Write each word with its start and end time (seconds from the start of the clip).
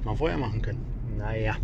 vielleicht 0.00 0.04
mal 0.04 0.16
vorher 0.16 0.38
machen 0.38 0.62
können. 0.62 0.84
Naja. 1.18 1.56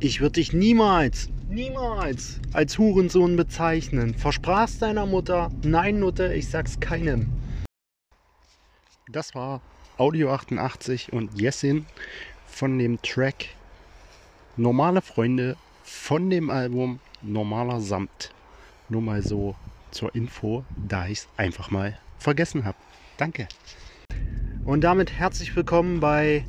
Ich 0.00 0.20
würde 0.20 0.34
dich 0.34 0.52
niemals, 0.52 1.28
niemals 1.48 2.40
als 2.52 2.78
Hurensohn 2.78 3.36
bezeichnen. 3.36 4.14
Versprachst 4.14 4.82
deiner 4.82 5.06
Mutter? 5.06 5.50
Nein, 5.62 6.00
Nutte, 6.00 6.32
ich 6.34 6.48
sag's 6.48 6.80
keinem. 6.80 7.28
Das 9.10 9.34
war 9.34 9.60
Audio 9.96 10.32
88 10.32 11.12
und 11.12 11.40
Jessin 11.40 11.86
von 12.46 12.78
dem 12.78 13.00
Track 13.02 13.48
Normale 14.56 15.02
Freunde 15.02 15.56
von 15.82 16.30
dem 16.30 16.50
Album 16.50 17.00
Normaler 17.22 17.80
Samt. 17.80 18.32
Nur 18.88 19.02
mal 19.02 19.22
so 19.22 19.54
zur 19.90 20.14
Info, 20.14 20.64
da 20.76 21.06
ich 21.06 21.20
es 21.20 21.28
einfach 21.36 21.70
mal 21.70 21.98
vergessen 22.18 22.64
habe. 22.64 22.76
Danke. 23.18 23.48
Und 24.64 24.82
damit 24.82 25.12
herzlich 25.12 25.54
willkommen 25.54 26.00
bei, 26.00 26.44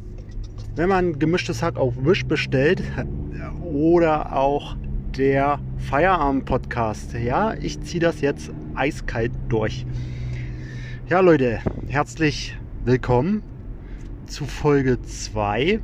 wenn 0.77 0.89
man 0.89 1.17
gemischtes 1.17 1.63
Hack 1.63 1.75
auf 1.75 1.95
Wish 2.05 2.25
bestellt 2.25 2.83
oder 3.63 4.37
auch 4.37 4.77
der 5.17 5.59
Feierabend-Podcast. 5.77 7.15
Ja, 7.15 7.55
ich 7.55 7.81
ziehe 7.81 7.99
das 7.99 8.21
jetzt 8.21 8.51
eiskalt 8.75 9.31
durch. 9.49 9.87
Ja, 11.09 11.21
Leute, 11.21 11.61
herzlich 11.87 12.55
willkommen 12.85 13.41
zu 14.27 14.45
Folge 14.45 15.01
2. 15.01 15.79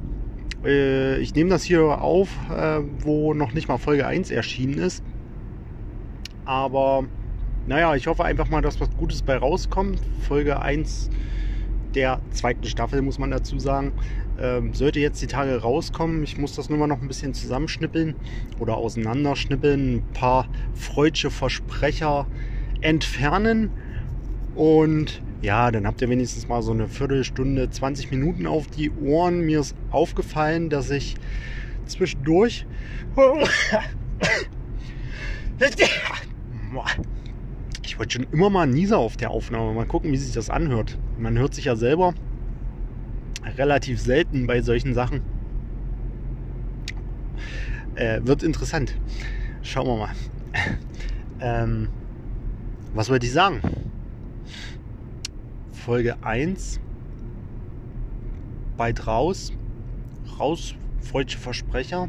Äh, 0.64 1.18
ich 1.18 1.34
nehme 1.34 1.50
das 1.50 1.64
hier 1.64 2.00
auf, 2.00 2.30
äh, 2.52 2.82
wo 3.00 3.34
noch 3.34 3.54
nicht 3.54 3.68
mal 3.68 3.80
Folge 3.80 4.06
1 4.06 4.30
erschienen 4.30 4.78
ist. 4.78 5.04
Aber 6.46 7.06
naja, 7.66 7.96
ich 7.96 8.06
hoffe 8.06 8.26
einfach 8.26 8.48
mal, 8.48 8.62
dass 8.62 8.80
was 8.80 8.92
Gutes 8.96 9.24
bei 9.24 9.38
rauskommt. 9.38 10.00
Folge 10.28 10.62
1 10.62 11.10
der 11.96 12.20
zweiten 12.32 12.66
Staffel, 12.66 13.02
muss 13.02 13.20
man 13.20 13.32
dazu 13.32 13.60
sagen. 13.60 13.94
Ähm, 14.40 14.74
sollte 14.74 15.00
jetzt 15.00 15.22
die 15.22 15.28
Tage 15.28 15.62
rauskommen. 15.62 16.24
Ich 16.24 16.38
muss 16.38 16.56
das 16.56 16.70
nur 16.70 16.78
mal 16.80 16.88
noch 16.88 17.02
ein 17.02 17.08
bisschen 17.08 17.34
zusammenschnippeln 17.34 18.16
oder 18.60 18.78
auseinanderschnippeln. 18.78 19.98
Ein 19.98 20.04
paar 20.14 20.48
freudsche 20.74 21.30
Versprecher 21.30 22.28
entfernen. 22.82 23.72
Und 24.56 25.22
ja, 25.42 25.72
dann 25.72 25.86
habt 25.86 26.02
ihr 26.02 26.10
wenigstens 26.10 26.48
mal 26.48 26.62
so 26.62 26.72
eine 26.72 26.88
Viertelstunde, 26.88 27.70
20 27.70 28.12
Minuten 28.12 28.48
auf 28.48 28.68
die 28.68 28.92
Ohren. 28.92 29.42
Mir 29.42 29.60
ist 29.60 29.76
aufgefallen, 29.92 30.70
dass 30.70 30.90
ich 30.90 31.16
zwischendurch. 31.86 32.66
Ich 37.86 38.00
wollte 38.00 38.14
schon 38.14 38.28
immer 38.32 38.50
mal 38.50 38.66
Nieser 38.66 38.98
auf 38.98 39.18
der 39.18 39.30
Aufnahme. 39.30 39.72
Mal 39.74 39.86
gucken, 39.86 40.12
wie 40.12 40.18
sich 40.18 40.34
das 40.34 40.50
anhört. 40.50 40.98
Man 41.24 41.38
hört 41.38 41.54
sich 41.54 41.66
ja 41.66 41.78
selber 41.78 42.14
relativ 43.56 44.02
selten 44.02 44.46
bei 44.46 44.62
solchen 44.62 44.94
Sachen. 44.94 45.22
Äh, 47.96 48.20
wird 48.26 48.44
interessant. 48.44 48.98
Schauen 49.62 49.88
wir 49.88 49.98
mal. 49.98 50.14
Ähm, 51.40 51.90
was 52.94 53.10
wollte 53.10 53.26
ich 53.26 53.34
sagen? 53.34 53.60
Folge 55.74 56.16
1. 56.24 56.80
Bald 58.78 59.06
raus. 59.06 59.52
Raus, 60.40 60.76
freudsche 61.02 61.38
Versprecher. 61.38 62.08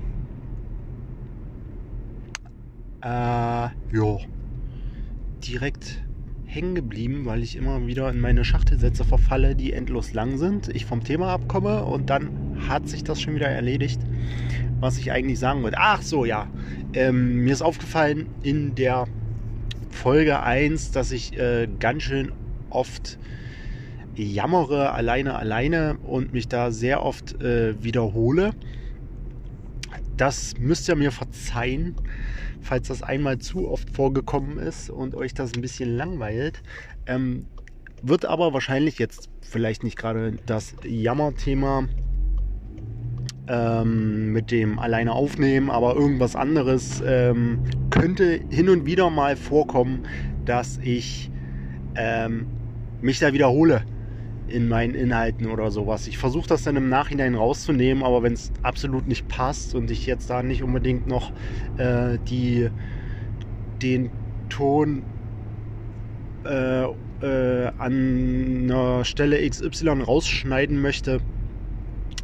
Äh, 3.01 3.09
ja. 3.09 4.19
Direkt 5.45 6.04
hängen 6.55 6.75
geblieben, 6.75 7.27
weil 7.27 7.43
ich 7.43 7.57
immer 7.57 7.87
wieder 7.87 8.09
in 8.11 8.21
meine 8.21 8.45
Schachtelsätze 8.45 9.05
verfalle, 9.05 9.57
die 9.57 9.73
endlos 9.73 10.13
lang 10.13 10.39
sind. 10.39 10.69
Ich 10.69 10.87
vom 10.87 11.03
Thema 11.03 11.29
abkomme 11.33 11.85
und 11.85 12.11
dann 12.11 12.31
hat 12.69 12.89
sich 12.89 13.03
das 13.03 13.21
schon 13.21 13.35
wieder 13.35 13.49
erledigt, 13.49 14.01
was 14.81 14.99
ich 14.99 15.11
eigentlich 15.11 15.39
sagen 15.39 15.63
wollte. 15.63 15.79
Ach 15.81 16.03
so, 16.03 16.25
ja. 16.25 16.47
Ähm, 16.93 17.45
mir 17.45 17.53
ist 17.53 17.63
aufgefallen 17.63 18.27
in 18.43 18.75
der 18.75 19.07
Folge 19.91 20.43
1, 20.43 20.93
dass 20.93 21.11
ich 21.11 21.39
äh, 21.39 21.69
ganz 21.81 22.05
schön 22.05 22.33
oft 22.71 23.19
jammere 24.15 24.93
alleine, 24.93 25.35
alleine 25.35 25.97
und 26.07 26.33
mich 26.33 26.47
da 26.47 26.71
sehr 26.71 27.03
oft 27.03 27.41
äh, 27.43 27.83
wiederhole. 27.83 28.53
Das 30.17 30.55
müsst 30.59 30.89
ihr 30.89 30.97
mir 30.97 31.11
verzeihen, 31.11 31.97
falls 32.61 32.89
das 32.89 33.03
einmal 33.03 33.39
zu 33.39 33.69
oft 33.69 33.91
vorgekommen 33.91 34.59
ist 34.59 34.91
und 34.91 35.15
euch 35.15 35.35
das 35.35 35.53
ein 35.55 35.61
bisschen 35.61 35.97
langweilt. 35.97 36.63
Ähm, 37.07 37.47
wird 38.03 38.25
aber 38.25 38.53
wahrscheinlich 38.53 38.99
jetzt 38.99 39.29
vielleicht 39.41 39.83
nicht 39.83 39.97
gerade 39.97 40.37
das 40.47 40.77
Jammerthema 40.85 41.89
ähm, 43.49 44.33
mit 44.33 44.51
dem 44.51 44.79
alleine 44.79 45.13
aufnehmen, 45.13 45.71
aber 45.71 45.97
irgendwas 45.97 46.37
anderes 46.37 47.03
ähm, 47.05 47.61
könnte 47.91 48.41
hin 48.51 48.69
und 48.69 48.87
wieder 48.87 49.11
mal 49.11 49.37
vorkommen, 49.37 50.07
dass 50.45 50.79
ich 50.83 51.31
ähm, 51.97 52.47
mich 53.01 53.19
da 53.19 53.33
wiederhole 53.33 53.85
in 54.55 54.69
meinen 54.69 54.95
Inhalten 54.95 55.49
oder 55.51 55.71
sowas. 55.71 56.07
Ich 56.07 56.17
versuche 56.17 56.47
das 56.47 56.63
dann 56.63 56.77
im 56.77 56.89
Nachhinein 56.89 57.35
rauszunehmen, 57.35 58.05
aber 58.05 58.23
wenn 58.23 58.35
es 58.35 58.53
absolut 58.63 59.07
nicht 59.09 59.27
passt 59.29 59.75
und 59.75 59.91
ich 59.91 60.07
jetzt 60.07 60.31
da 60.31 60.43
nicht 60.43 60.63
unbedingt 60.63 61.07
noch 61.07 61.33
äh, 61.77 62.19
die, 62.29 62.71
den 63.83 64.13
Ton 64.49 65.03
äh, 66.45 66.85
äh, 67.21 67.67
an 67.79 68.65
einer 68.71 69.05
Stelle 69.05 69.49
XY 69.49 70.03
rausschneiden 70.03 70.81
möchte, 70.81 71.21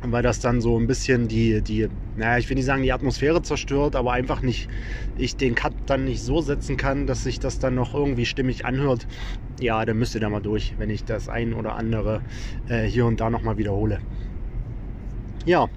weil 0.03 0.23
das 0.23 0.39
dann 0.41 0.61
so 0.61 0.79
ein 0.79 0.87
bisschen 0.87 1.29
die, 1.29 1.63
die, 1.63 1.89
naja, 2.21 2.39
ich 2.39 2.49
will 2.51 2.55
nicht 2.57 2.67
sagen, 2.67 2.83
die 2.83 2.93
Atmosphäre 2.93 3.41
zerstört, 3.41 3.97
aber 3.97 4.13
einfach 4.13 4.43
nicht, 4.43 4.69
ich 5.17 5.37
den 5.37 5.55
Cut 5.55 5.73
dann 5.87 6.05
nicht 6.05 6.23
so 6.23 6.43
setzen 6.43 6.77
kann, 6.77 7.07
dass 7.07 7.23
sich 7.23 7.41
das 7.41 7.59
dann 7.59 7.75
noch 7.75 7.95
irgendwie 7.95 8.27
stimmig 8.27 8.67
anhört. 8.67 9.07
Ja, 9.59 9.85
dann 9.87 9.99
müsst 9.99 10.15
ihr 10.15 10.21
da 10.21 10.29
mal 10.29 10.41
durch, 10.41 10.75
wenn 10.77 10.91
ich 10.91 11.05
das 11.05 11.31
ein 11.31 11.55
oder 11.55 11.77
andere 11.77 12.23
äh, 12.69 12.85
hier 12.85 13.07
und 13.07 13.21
da 13.21 13.31
nochmal 13.31 13.57
wiederhole. 13.57 14.01
Ja. 15.47 15.71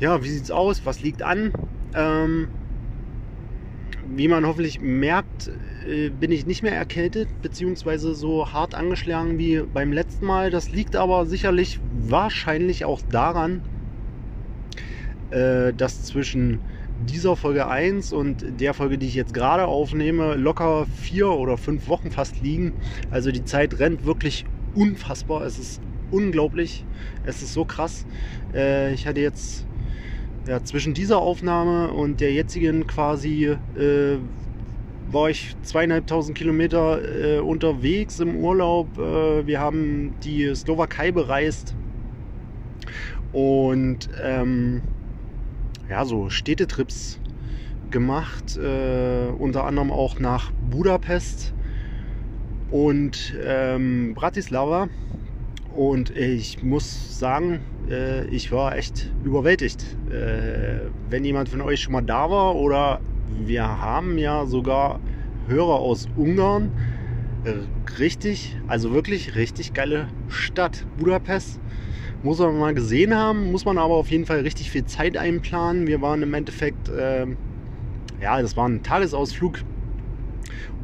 Ja, 0.00 0.24
wie 0.24 0.28
sieht's 0.28 0.50
aus? 0.50 0.84
Was 0.84 1.02
liegt 1.02 1.22
an? 1.22 1.52
Ähm, 1.94 2.48
wie 4.04 4.26
man 4.26 4.44
hoffentlich 4.44 4.80
merkt, 4.80 5.52
äh, 5.86 6.08
bin 6.10 6.32
ich 6.32 6.46
nicht 6.46 6.64
mehr 6.64 6.74
erkältet, 6.74 7.28
beziehungsweise 7.42 8.16
so 8.16 8.52
hart 8.52 8.74
angeschlagen 8.74 9.38
wie 9.38 9.62
beim 9.62 9.92
letzten 9.92 10.26
Mal. 10.26 10.50
Das 10.50 10.72
liegt 10.72 10.96
aber 10.96 11.26
sicherlich 11.26 11.78
wahrscheinlich 11.80 12.84
auch 12.84 13.02
daran, 13.08 13.62
äh, 15.32 15.72
dass 15.72 16.04
zwischen 16.04 16.60
dieser 17.08 17.36
Folge 17.36 17.66
1 17.66 18.12
und 18.12 18.60
der 18.60 18.74
Folge, 18.74 18.98
die 18.98 19.06
ich 19.06 19.14
jetzt 19.14 19.34
gerade 19.34 19.66
aufnehme, 19.66 20.34
locker 20.36 20.86
vier 20.94 21.30
oder 21.30 21.56
fünf 21.56 21.88
Wochen 21.88 22.10
fast 22.10 22.40
liegen. 22.40 22.74
Also 23.10 23.32
die 23.32 23.44
Zeit 23.44 23.78
rennt 23.78 24.04
wirklich 24.04 24.44
unfassbar. 24.74 25.42
Es 25.42 25.58
ist 25.58 25.80
unglaublich. 26.10 26.84
Es 27.24 27.42
ist 27.42 27.54
so 27.54 27.64
krass. 27.64 28.06
Äh, 28.54 28.92
ich 28.92 29.06
hatte 29.06 29.20
jetzt 29.20 29.66
ja, 30.46 30.62
zwischen 30.62 30.94
dieser 30.94 31.18
Aufnahme 31.18 31.92
und 31.92 32.20
der 32.20 32.32
jetzigen 32.32 32.86
quasi 32.86 33.56
äh, 33.76 34.18
war 35.10 35.30
ich 35.30 35.54
zweieinhalbtausend 35.62 36.36
Kilometer 36.36 37.36
äh, 37.36 37.38
unterwegs 37.38 38.18
im 38.20 38.36
Urlaub. 38.36 38.98
Äh, 38.98 39.46
wir 39.46 39.60
haben 39.60 40.14
die 40.24 40.54
Slowakei 40.54 41.10
bereist 41.12 41.74
und 43.32 44.08
ähm, 44.22 44.82
ja, 45.92 46.06
so 46.06 46.30
Städtetrips 46.30 47.20
gemacht, 47.90 48.56
äh, 48.56 49.28
unter 49.38 49.64
anderem 49.64 49.90
auch 49.90 50.18
nach 50.18 50.50
Budapest 50.70 51.52
und 52.70 53.34
ähm, 53.44 54.14
Bratislava. 54.14 54.88
Und 55.74 56.08
ich 56.08 56.62
muss 56.62 57.18
sagen, 57.18 57.60
äh, 57.90 58.24
ich 58.28 58.50
war 58.52 58.74
echt 58.74 59.12
überwältigt. 59.22 59.84
Äh, 60.10 60.88
wenn 61.10 61.26
jemand 61.26 61.50
von 61.50 61.60
euch 61.60 61.82
schon 61.82 61.92
mal 61.92 62.00
da 62.00 62.30
war 62.30 62.56
oder 62.56 63.02
wir 63.44 63.62
haben 63.62 64.16
ja 64.16 64.46
sogar 64.46 64.98
Hörer 65.46 65.78
aus 65.78 66.06
Ungarn. 66.16 66.72
Richtig, 67.98 68.56
also 68.66 68.94
wirklich 68.94 69.34
richtig 69.34 69.74
geile 69.74 70.08
Stadt. 70.28 70.86
Budapest 70.96 71.60
muss 72.22 72.38
man 72.38 72.58
mal 72.58 72.74
gesehen 72.74 73.14
haben, 73.14 73.50
muss 73.50 73.64
man 73.64 73.78
aber 73.78 73.94
auf 73.94 74.10
jeden 74.10 74.26
Fall 74.26 74.40
richtig 74.40 74.70
viel 74.70 74.84
Zeit 74.84 75.16
einplanen. 75.16 75.86
Wir 75.86 76.00
waren 76.00 76.22
im 76.22 76.32
Endeffekt, 76.34 76.88
äh, 76.88 77.26
ja, 78.20 78.40
das 78.40 78.56
war 78.56 78.68
ein 78.68 78.82
Tagesausflug. 78.82 79.60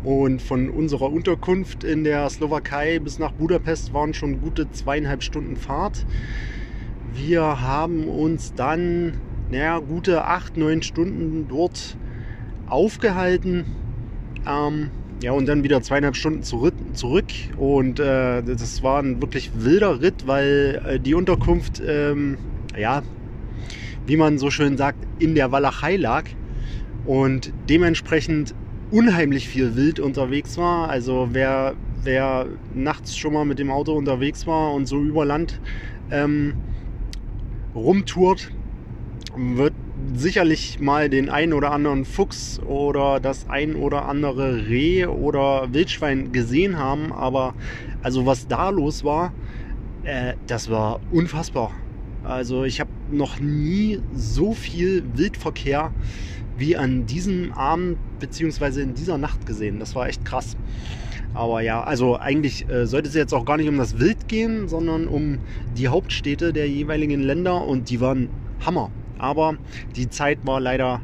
Und 0.03 0.43
von 0.43 0.71
unserer 0.71 1.11
Unterkunft 1.11 1.85
in 1.85 2.05
der 2.05 2.29
Slowakei 2.31 2.99
bis 2.99 3.19
nach 3.19 3.33
Budapest 3.33 3.93
waren 3.93 4.15
schon 4.15 4.41
gute 4.41 4.71
zweieinhalb 4.71 5.23
Stunden 5.23 5.57
Fahrt. 5.57 6.07
Wir 7.13 7.61
haben 7.61 8.09
uns 8.09 8.55
dann, 8.55 9.15
naja, 9.51 9.79
gute 9.79 10.25
acht, 10.25 10.57
neun 10.57 10.83
Stunden 10.83 11.47
dort 11.49 11.97
aufgehalten. 12.69 13.65
Ähm, 14.47 14.91
ja, 15.23 15.33
und 15.33 15.47
dann 15.47 15.65
wieder 15.65 15.83
zweieinhalb 15.83 16.17
Stunden 16.17 16.43
zurück. 16.43 16.75
zurück. 16.95 17.27
Und 17.57 17.99
äh, 17.99 18.43
das 18.43 18.83
war 18.83 19.03
ein 19.03 19.21
wirklich 19.21 19.51
wilder 19.55 20.01
Ritt, 20.01 20.27
weil 20.27 20.81
äh, 20.87 21.01
die 21.01 21.15
Unterkunft, 21.15 21.83
ähm, 21.85 22.39
ja, 22.77 23.03
wie 24.07 24.17
man 24.17 24.39
so 24.39 24.51
schön 24.51 24.77
sagt, 24.77 24.99
in 25.19 25.35
der 25.35 25.51
Walachei 25.51 25.97
lag. 25.97 26.25
Und 27.05 27.53
dementsprechend 27.69 28.55
unheimlich 28.91 29.49
viel 29.49 29.77
Wild 29.77 29.99
unterwegs 29.99 30.57
war. 30.57 30.89
Also 30.89 31.29
wer, 31.33 31.75
wer 32.05 32.47
nachts 32.75 33.17
schon 33.17 33.33
mal 33.33 33.45
mit 33.45 33.59
dem 33.59 33.71
Auto 33.71 33.95
unterwegs 33.95 34.47
war 34.47 34.73
und 34.73 34.87
so 34.87 35.01
über 35.01 35.25
Land 35.25 35.61
ähm, 36.11 36.55
rumtourt, 37.75 38.51
wird 39.37 39.75
sicherlich 40.15 40.81
mal 40.81 41.09
den 41.09 41.31
einen 41.31 41.53
oder 41.53 41.73
anderen 41.73 42.05
Fuchs 42.05 42.61
oder 42.61 43.21
das 43.21 43.49
ein 43.49 43.77
oder 43.77 44.07
andere 44.07 44.69
Reh 44.69 45.07
oder 45.07 45.73
Wildschwein 45.73 46.33
gesehen 46.33 46.79
haben. 46.79 47.13
Aber 47.13 47.55
also 48.03 48.27
was 48.27 48.47
da 48.47 48.71
los 48.71 49.05
war, 49.05 49.33
äh, 50.05 50.35
das 50.47 50.71
war 50.71 51.01
unfassbar. 51.11 51.73
Also 52.25 52.65
ich 52.65 52.81
habe 52.81 52.91
noch 53.11 53.41
nie 53.41 54.01
so 54.15 54.53
viel 54.53 55.05
Wildverkehr 55.15 55.93
wie 56.57 56.77
an 56.77 57.07
diesem 57.07 57.53
Abend 57.53 57.99
bzw. 58.19 58.83
in 58.83 58.95
dieser 58.95 59.19
Nacht 59.19 59.47
gesehen. 59.47 59.79
Das 59.79 59.95
war 59.95 60.09
echt 60.09 60.25
krass. 60.25 60.57
Aber 61.35 61.61
ja, 61.61 61.83
also 61.83 62.19
eigentlich 62.19 62.69
äh, 62.69 62.87
sollte 62.87 63.09
es 63.09 63.15
jetzt 63.15 63.33
auch 63.33 63.45
gar 63.45 63.57
nicht 63.57 63.69
um 63.69 63.79
das 63.79 63.99
Wild 63.99 64.29
gehen, 64.29 64.69
sondern 64.69 65.07
um 65.07 65.39
die 65.77 65.89
Hauptstädte 65.89 66.53
der 66.53 66.69
jeweiligen 66.69 67.23
Länder 67.23 67.65
und 67.65 67.91
die 67.91 68.01
waren 68.01 68.29
Hammer. 68.65 68.91
Aber 69.19 69.57
die 69.97 70.09
Zeit 70.09 70.39
war 70.45 70.61
leider 70.61 71.01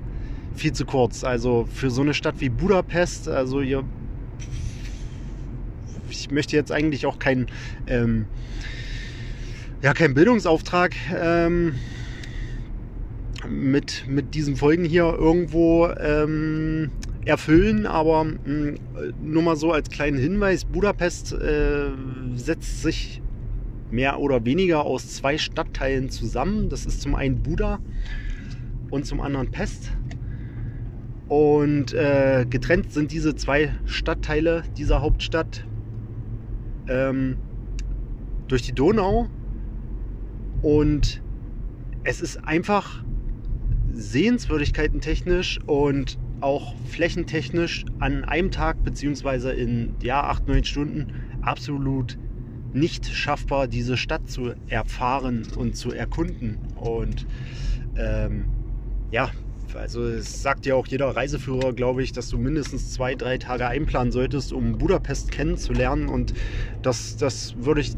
viel 0.55 0.72
zu 0.72 0.84
kurz. 0.84 1.25
Also 1.25 1.66
für 1.72 1.90
so 1.90 2.02
eine 2.02 2.14
Stadt 2.14 2.37
wie 2.38 2.49
Budapest, 2.49 3.28
also 3.28 3.61
ihr, 3.61 3.84
ich 6.11 6.31
möchte 6.31 6.56
jetzt 6.56 6.72
eigentlich 6.72 7.06
auch 7.06 7.19
keinen, 7.19 7.46
ähm, 7.87 8.26
ja, 9.82 9.93
keinen 9.93 10.14
Bildungsauftrag 10.14 10.94
ähm, 11.14 11.75
mit, 13.49 14.05
mit 14.08 14.34
diesen 14.34 14.56
Folgen 14.56 14.84
hier 14.84 15.05
irgendwo 15.05 15.88
ähm, 15.88 16.90
erfüllen, 17.25 17.87
aber 17.87 18.25
mh, 18.25 18.34
hm, 18.44 18.76
nur 19.22 19.43
mal 19.43 19.56
so 19.56 19.72
als 19.72 19.90
kleinen 19.90 20.19
Hinweis, 20.19 20.64
Budapest 20.64 21.32
äh, 21.32 21.88
setzt 22.34 22.82
sich 22.82 23.20
mehr 23.90 24.20
oder 24.20 24.44
weniger 24.44 24.84
aus 24.84 25.14
zwei 25.14 25.38
Stadtteilen 25.38 26.10
zusammen. 26.10 26.69
Das 26.69 26.86
ist 26.86 27.00
zum 27.02 27.14
einen 27.14 27.42
Buda 27.42 27.78
und 28.90 29.06
zum 29.06 29.20
anderen 29.20 29.50
Pest. 29.50 29.92
Und 31.28 31.94
äh, 31.94 32.46
getrennt 32.48 32.92
sind 32.92 33.10
diese 33.10 33.34
zwei 33.34 33.75
Stadtteile 33.86 34.62
dieser 34.76 35.00
Hauptstadt 35.00 35.66
ähm, 36.88 37.36
durch 38.48 38.62
die 38.62 38.72
Donau. 38.72 39.28
Und 40.62 41.22
es 42.04 42.20
ist 42.20 42.44
einfach 42.44 43.02
Sehenswürdigkeiten 43.92 45.00
technisch 45.00 45.58
und 45.66 46.19
auch 46.40 46.75
flächentechnisch 46.88 47.84
an 48.00 48.25
einem 48.25 48.50
Tag 48.50 48.84
beziehungsweise 48.84 49.52
in 49.52 49.94
ja, 50.02 50.22
8, 50.25 50.46
9 50.48 50.64
Stunden 50.64 51.06
absolut 51.42 52.19
nicht 52.74 53.06
schaffbar, 53.06 53.68
diese 53.68 53.96
Stadt 53.96 54.28
zu 54.28 54.52
erfahren 54.68 55.46
und 55.56 55.76
zu 55.76 55.92
erkunden. 55.92 56.58
Und 56.76 57.26
ähm, 57.96 58.44
ja, 59.10 59.30
also 59.74 60.04
es 60.04 60.42
sagt 60.42 60.66
ja 60.66 60.74
auch 60.74 60.86
jeder 60.86 61.16
Reiseführer, 61.16 61.72
glaube 61.72 62.02
ich, 62.02 62.12
dass 62.12 62.28
du 62.28 62.38
mindestens 62.38 62.92
zwei, 62.92 63.14
drei 63.14 63.38
Tage 63.38 63.66
einplanen 63.66 64.12
solltest, 64.12 64.52
um 64.52 64.78
Budapest 64.78 65.30
kennenzulernen. 65.30 66.08
Und 66.08 66.34
das, 66.82 67.16
das 67.16 67.54
würde 67.56 67.80
ich 67.80 67.92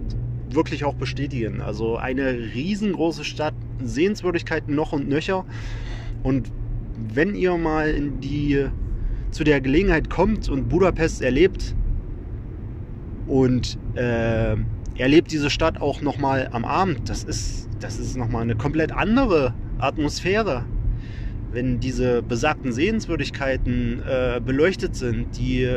wirklich 0.50 0.84
auch 0.84 0.94
bestätigen. 0.94 1.61
Also 1.61 1.96
eine 1.96 2.32
riesengroße 2.32 3.25
Stadt, 3.25 3.55
Sehenswürdigkeiten 3.82 4.75
noch 4.75 4.93
und 4.93 5.08
nöcher. 5.08 5.44
Und 6.23 6.52
wenn 7.14 7.34
ihr 7.34 7.56
mal 7.56 7.90
in 7.90 8.20
die, 8.20 8.67
zu 9.31 9.44
der 9.44 9.61
Gelegenheit 9.61 10.11
kommt 10.11 10.49
und 10.49 10.69
Budapest 10.69 11.23
erlebt 11.23 11.75
und 13.26 13.78
äh, 13.94 14.56
erlebt 14.96 15.32
diese 15.32 15.50
Stadt 15.50 15.81
auch 15.81 16.00
nochmal 16.00 16.49
am 16.52 16.64
Abend, 16.64 17.08
das 17.08 17.25
ist, 17.25 17.69
das 17.81 17.99
ist 17.99 18.17
nochmal 18.17 18.43
eine 18.43 18.56
komplett 18.56 18.93
andere 18.93 19.55
Atmosphäre. 19.78 20.64
Wenn 21.52 21.81
diese 21.81 22.23
besagten 22.23 22.73
Sehenswürdigkeiten 22.73 24.02
äh, 24.02 24.40
beleuchtet 24.44 24.96
sind, 24.96 25.38
die 25.38 25.69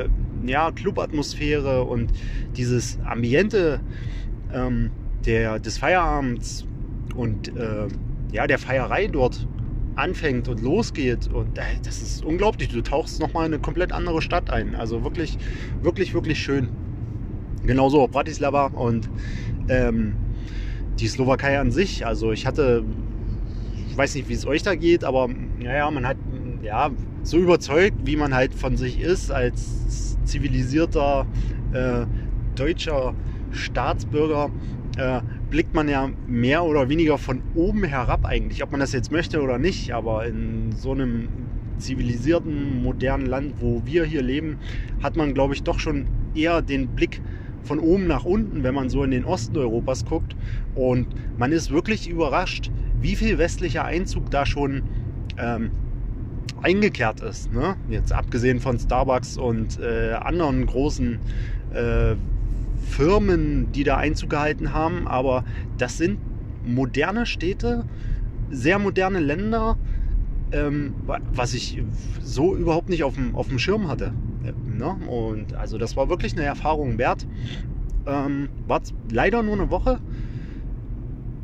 ja, 0.46 0.72
Clubatmosphäre 0.72 1.84
und 1.84 2.12
dieses 2.56 3.00
Ambiente 3.06 3.80
ähm, 4.54 4.92
der, 5.26 5.60
des 5.60 5.78
Feierabends 5.78 6.66
und 7.16 7.56
äh, 7.56 7.88
ja, 8.32 8.48
der 8.48 8.60
Feierei 8.60 9.08
dort 9.08 9.48
anfängt 9.96 10.48
und 10.48 10.62
losgeht. 10.62 11.28
Und 11.28 11.58
das 11.84 12.02
ist 12.02 12.24
unglaublich. 12.24 12.70
Du 12.70 12.82
tauchst 12.82 13.20
nochmal 13.20 13.48
in 13.48 13.54
eine 13.54 13.62
komplett 13.62 13.92
andere 13.92 14.22
Stadt 14.22 14.50
ein. 14.50 14.76
Also 14.76 15.04
wirklich, 15.04 15.38
wirklich, 15.82 16.14
wirklich 16.14 16.40
schön. 16.40 16.70
Genauso 17.70 18.08
Bratislava 18.08 18.66
und 18.66 19.08
ähm, 19.68 20.16
die 21.00 21.08
Slowakei 21.08 21.60
an 21.60 21.70
sich. 21.70 22.04
Also 22.04 22.32
ich 22.32 22.48
hatte, 22.48 22.84
ich 23.88 23.96
weiß 23.96 24.16
nicht, 24.16 24.28
wie 24.28 24.34
es 24.34 24.48
euch 24.48 24.64
da 24.64 24.74
geht, 24.74 25.04
aber 25.04 25.30
naja, 25.60 25.92
man 25.92 26.08
hat 26.08 26.18
ja 26.64 26.90
so 27.22 27.38
überzeugt, 27.38 27.98
wie 28.06 28.16
man 28.16 28.34
halt 28.34 28.56
von 28.56 28.76
sich 28.76 29.00
ist 29.00 29.32
als 29.32 30.18
zivilisierter 30.26 31.28
äh, 31.72 32.08
deutscher 32.56 33.14
Staatsbürger 33.52 34.50
äh, 34.98 35.22
blickt 35.52 35.76
man 35.76 35.90
ja 35.90 36.10
mehr 36.26 36.64
oder 36.64 36.90
weniger 36.90 37.20
von 37.20 37.44
oben 37.54 37.84
herab 37.84 38.26
eigentlich, 38.26 38.64
ob 38.64 38.72
man 38.72 38.80
das 38.80 38.94
jetzt 38.94 39.12
möchte 39.12 39.44
oder 39.44 39.60
nicht, 39.60 39.94
aber 39.94 40.26
in 40.26 40.72
so 40.72 40.94
einem 40.94 41.30
zivilisierten, 41.78 42.82
modernen 42.82 43.28
Land, 43.28 43.54
wo 43.60 43.84
wir 43.86 44.06
hier 44.06 44.24
leben, 44.24 44.58
hat 45.04 45.16
man, 45.16 45.36
glaube 45.36 45.54
ich, 45.54 45.62
doch 45.62 45.80
schon 45.80 46.08
eher 46.34 46.64
den 46.64 46.88
Blick 46.96 47.22
von 47.70 47.78
oben 47.78 48.08
nach 48.08 48.26
unten, 48.26 48.64
wenn 48.64 48.74
man 48.74 48.90
so 48.90 49.04
in 49.04 49.12
den 49.12 49.26
Osten 49.26 49.56
Europas 49.56 50.04
guckt. 50.04 50.36
Und 50.74 51.08
man 51.38 51.52
ist 51.52 51.70
wirklich 51.70 52.10
überrascht, 52.10 52.72
wie 53.00 53.16
viel 53.16 53.38
westlicher 53.38 53.86
Einzug 53.86 54.32
da 54.32 54.48
schon 54.48 54.82
ähm, 55.38 55.70
eingekehrt 56.64 57.22
ist. 57.22 57.54
Ne? 57.54 57.76
Jetzt 57.88 58.12
abgesehen 58.12 58.60
von 58.60 58.80
Starbucks 58.80 59.38
und 59.38 59.80
äh, 59.80 60.14
anderen 60.14 60.66
großen 60.66 61.20
äh, 61.76 62.16
Firmen, 62.90 63.72
die 63.72 63.84
da 63.84 63.98
Einzug 63.98 64.32
gehalten 64.32 64.74
haben, 64.74 65.08
aber 65.08 65.44
das 65.78 65.98
sind 65.98 66.18
moderne 66.66 67.28
Städte, 67.28 67.86
sehr 68.50 68.80
moderne 68.80 69.20
Länder, 69.20 69.78
ähm, 70.52 70.96
was 71.06 71.54
ich 71.54 71.84
so 72.20 72.56
überhaupt 72.56 72.90
nicht 72.90 73.04
auf 73.04 73.14
dem, 73.14 73.36
auf 73.36 73.48
dem 73.48 73.60
Schirm 73.60 73.88
hatte. 73.88 74.12
Ne? 74.66 74.98
Und 75.08 75.56
also 75.56 75.78
das 75.78 75.96
war 75.98 76.10
wirklich 76.10 76.34
eine 76.34 76.46
Erfahrung 76.46 76.98
wert. 76.98 77.28
Ähm, 78.06 78.50
war 78.68 78.82
leider 79.12 79.44
nur 79.44 79.56
eine 79.56 79.70
Woche. 79.70 80.00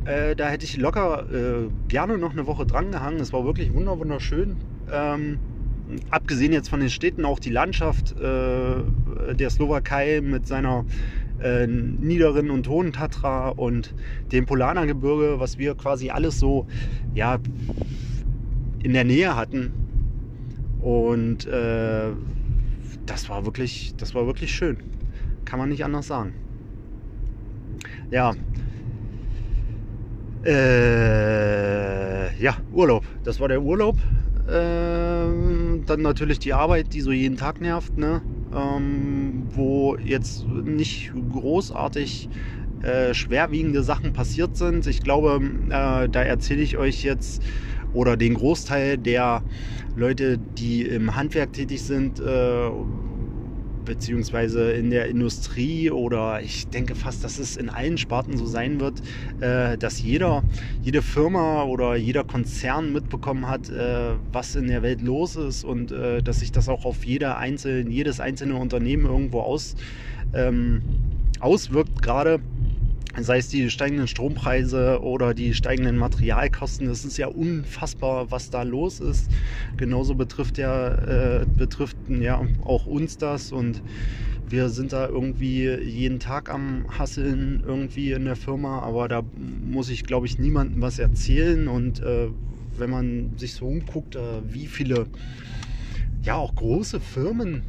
Äh, 0.05 0.35
da 0.35 0.49
hätte 0.49 0.65
ich 0.65 0.77
locker 0.77 1.25
äh, 1.31 1.69
gerne 1.87 2.17
noch 2.17 2.31
eine 2.31 2.47
Woche 2.47 2.65
dran 2.65 2.91
gehangen. 2.91 3.19
Es 3.19 3.33
war 3.33 3.43
wirklich 3.45 3.73
wunderschön. 3.73 4.57
Ähm, 4.91 5.39
abgesehen 6.09 6.53
jetzt 6.53 6.69
von 6.69 6.79
den 6.79 6.89
Städten 6.89 7.25
auch 7.25 7.39
die 7.39 7.49
Landschaft 7.49 8.17
äh, 8.19 9.35
der 9.35 9.49
Slowakei 9.49 10.21
mit 10.21 10.47
seiner 10.47 10.85
äh, 11.41 11.67
niederen 11.67 12.49
und 12.49 12.67
hohen 12.69 12.93
Tatra 12.93 13.49
und 13.49 13.93
dem 14.31 14.45
Polanergebirge, 14.45 15.39
was 15.39 15.57
wir 15.57 15.75
quasi 15.75 16.09
alles 16.09 16.39
so 16.39 16.65
ja, 17.13 17.39
in 18.83 18.93
der 18.93 19.03
Nähe 19.03 19.35
hatten. 19.35 19.73
Und 20.81 21.47
äh, 21.47 22.11
das 23.05 23.29
war 23.29 23.45
wirklich, 23.45 23.93
das 23.97 24.15
war 24.15 24.25
wirklich 24.25 24.53
schön. 24.53 24.77
Kann 25.45 25.59
man 25.59 25.69
nicht 25.69 25.83
anders 25.83 26.07
sagen. 26.07 26.33
Ja. 28.11 28.33
Äh, 30.43 32.41
ja, 32.41 32.57
Urlaub. 32.71 33.05
Das 33.23 33.39
war 33.39 33.47
der 33.47 33.61
Urlaub. 33.61 33.97
Ähm, 34.49 35.83
dann 35.85 36.01
natürlich 36.01 36.39
die 36.39 36.53
Arbeit, 36.53 36.93
die 36.93 37.01
so 37.01 37.11
jeden 37.11 37.37
Tag 37.37 37.61
nervt. 37.61 37.97
Ne? 37.97 38.21
ähm, 38.55 39.47
wo 39.53 39.97
jetzt 39.97 40.47
nicht 40.47 41.11
großartig 41.31 42.29
äh, 42.81 43.13
schwerwiegende 43.13 43.83
Sachen 43.83 44.13
passiert 44.13 44.55
sind. 44.55 44.87
Ich 44.87 45.01
glaube, 45.01 45.41
äh, 45.67 46.09
da 46.09 46.21
erzähle 46.21 46.61
ich 46.61 46.77
euch 46.77 47.03
jetzt 47.03 47.43
oder 47.95 48.17
den 48.17 48.35
Großteil 48.35 48.97
der 48.97 49.41
Leute, 49.95 50.37
die 50.37 50.83
im 50.83 51.15
Handwerk 51.15 51.53
tätig 51.53 51.81
sind, 51.81 52.19
äh, 52.19 52.69
beziehungsweise 53.85 54.71
in 54.71 54.89
der 54.89 55.07
Industrie 55.07 55.91
oder 55.91 56.41
ich 56.41 56.67
denke 56.69 56.95
fast, 56.95 57.23
dass 57.23 57.37
es 57.37 57.55
in 57.55 57.69
allen 57.69 57.97
Sparten 57.97 58.35
so 58.35 58.45
sein 58.47 58.79
wird, 58.79 59.01
äh, 59.39 59.77
dass 59.77 60.01
jeder, 60.01 60.43
jede 60.81 61.01
Firma 61.01 61.63
oder 61.63 61.95
jeder 61.95 62.23
Konzern 62.23 62.91
mitbekommen 62.91 63.47
hat, 63.47 63.69
äh, 63.69 64.15
was 64.31 64.55
in 64.55 64.67
der 64.67 64.81
Welt 64.81 65.01
los 65.01 65.35
ist 65.35 65.63
und 65.63 65.91
dass 65.91 66.39
sich 66.39 66.51
das 66.51 66.67
auch 66.67 66.83
auf 66.85 67.05
jeder 67.05 67.37
einzelne, 67.37 67.89
jedes 67.89 68.19
einzelne 68.19 68.55
Unternehmen 68.55 69.05
irgendwo 69.05 69.41
aus, 69.41 69.75
ähm, 70.33 70.81
auswirkt 71.39 72.01
gerade 72.01 72.39
sei 73.23 73.37
es 73.37 73.47
die 73.47 73.69
steigenden 73.69 74.07
Strompreise 74.07 75.01
oder 75.01 75.33
die 75.33 75.53
steigenden 75.53 75.97
Materialkosten. 75.97 76.87
Es 76.89 77.05
ist 77.05 77.17
ja 77.17 77.27
unfassbar, 77.27 78.31
was 78.31 78.49
da 78.49 78.63
los 78.63 78.99
ist. 78.99 79.29
Genauso 79.77 80.15
betrifft 80.15 80.57
ja, 80.57 80.93
äh, 81.41 81.45
betrifft 81.57 81.97
ja 82.09 82.41
auch 82.63 82.85
uns 82.85 83.17
das 83.17 83.51
und 83.51 83.81
wir 84.47 84.69
sind 84.69 84.93
da 84.93 85.07
irgendwie 85.07 85.67
jeden 85.69 86.19
Tag 86.19 86.53
am 86.53 86.85
Hasseln 86.99 87.63
irgendwie 87.65 88.11
in 88.11 88.25
der 88.25 88.35
Firma, 88.35 88.79
aber 88.79 89.07
da 89.07 89.23
muss 89.35 89.89
ich, 89.89 90.03
glaube 90.03 90.27
ich, 90.27 90.37
niemandem 90.37 90.81
was 90.81 90.99
erzählen. 90.99 91.67
Und 91.67 91.99
äh, 92.01 92.27
wenn 92.77 92.89
man 92.89 93.31
sich 93.37 93.53
so 93.53 93.65
umguckt, 93.65 94.15
äh, 94.15 94.19
wie 94.47 94.67
viele 94.67 95.07
ja 96.23 96.35
auch 96.35 96.53
große 96.55 96.99
Firmen 96.99 97.63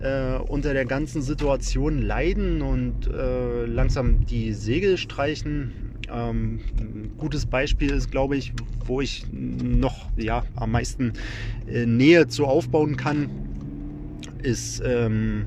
äh, 0.00 0.36
unter 0.36 0.72
der 0.72 0.84
ganzen 0.84 1.22
Situation 1.22 2.02
leiden 2.02 2.62
und 2.62 3.08
äh, 3.08 3.66
langsam 3.66 4.26
die 4.26 4.52
Segel 4.52 4.96
streichen. 4.96 5.72
Ähm, 6.10 6.60
ein 6.78 7.12
gutes 7.18 7.46
Beispiel 7.46 7.90
ist, 7.90 8.10
glaube 8.10 8.36
ich, 8.36 8.52
wo 8.84 9.00
ich 9.00 9.26
noch 9.32 10.06
ja, 10.16 10.44
am 10.56 10.72
meisten 10.72 11.14
äh, 11.66 11.84
Nähe 11.84 12.28
zu 12.28 12.46
aufbauen 12.46 12.96
kann, 12.96 13.28
ist 14.42 14.82
ähm, 14.84 15.46